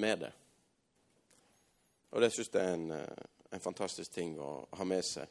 med 0.00 0.24
det. 0.24 0.32
Og 2.10 2.22
det 2.24 2.30
syns 2.32 2.50
jeg 2.54 2.64
er 2.64 2.74
en, 2.74 2.90
en, 3.52 3.60
fantastisk 3.60 4.12
ting 4.14 4.38
å 4.40 4.64
ha 4.78 4.86
med 4.88 5.04
seg. 5.04 5.28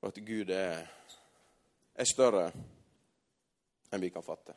Og 0.00 0.08
at 0.08 0.20
Gud 0.24 0.50
er, 0.52 0.86
er 1.94 2.08
større 2.08 2.46
enn 3.90 4.02
vi 4.02 4.10
kan 4.10 4.24
fatte. 4.26 4.54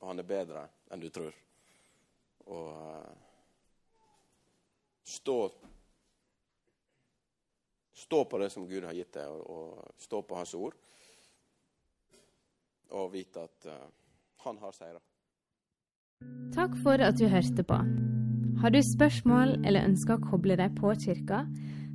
Og 0.00 0.08
han 0.12 0.22
er 0.22 0.28
bedre 0.28 0.64
enn 0.90 1.02
du 1.02 1.10
tror. 1.12 1.34
Og 2.50 2.70
uh, 2.70 3.10
stå 5.04 5.40
Stå 8.00 8.22
på 8.24 8.38
det 8.40 8.46
som 8.50 8.64
Gud 8.64 8.84
har 8.88 8.94
gitt 8.96 9.12
deg, 9.12 9.28
og, 9.28 9.42
og 9.44 10.00
stå 10.00 10.22
på 10.24 10.38
Hans 10.38 10.54
ord. 10.56 10.72
Og 12.96 13.10
vite 13.12 13.42
at 13.44 13.66
uh, 13.68 13.82
han 14.46 14.56
har 14.62 14.72
seira. 14.72 15.02
Takk 16.56 16.78
for 16.80 17.04
at 17.04 17.20
du 17.20 17.26
hørte 17.28 17.66
på. 17.66 17.76
Har 18.62 18.72
du 18.72 18.80
spørsmål 18.80 19.58
eller 19.68 19.84
ønsker 19.88 20.16
å 20.16 20.24
koble 20.30 20.56
deg 20.56 20.74
på 20.80 20.94
kirka, 21.04 21.44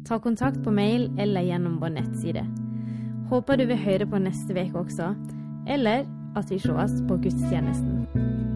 ta 0.05 0.21
kontakt 0.21 0.61
på 0.63 0.73
mail 0.73 1.09
eller 1.17 1.49
gjennom 1.49 1.81
vår 1.81 1.97
nettside. 1.97 2.45
Håper 3.29 3.57
du 3.57 3.65
vil 3.65 3.77
høre 3.81 4.05
på 4.05 4.19
neste 4.21 4.53
uke 4.53 4.83
også, 4.85 5.13
eller 5.67 6.05
at 6.38 6.51
vi 6.51 6.59
sees 6.59 7.01
på 7.07 7.17
gudstjenesten. 7.17 8.55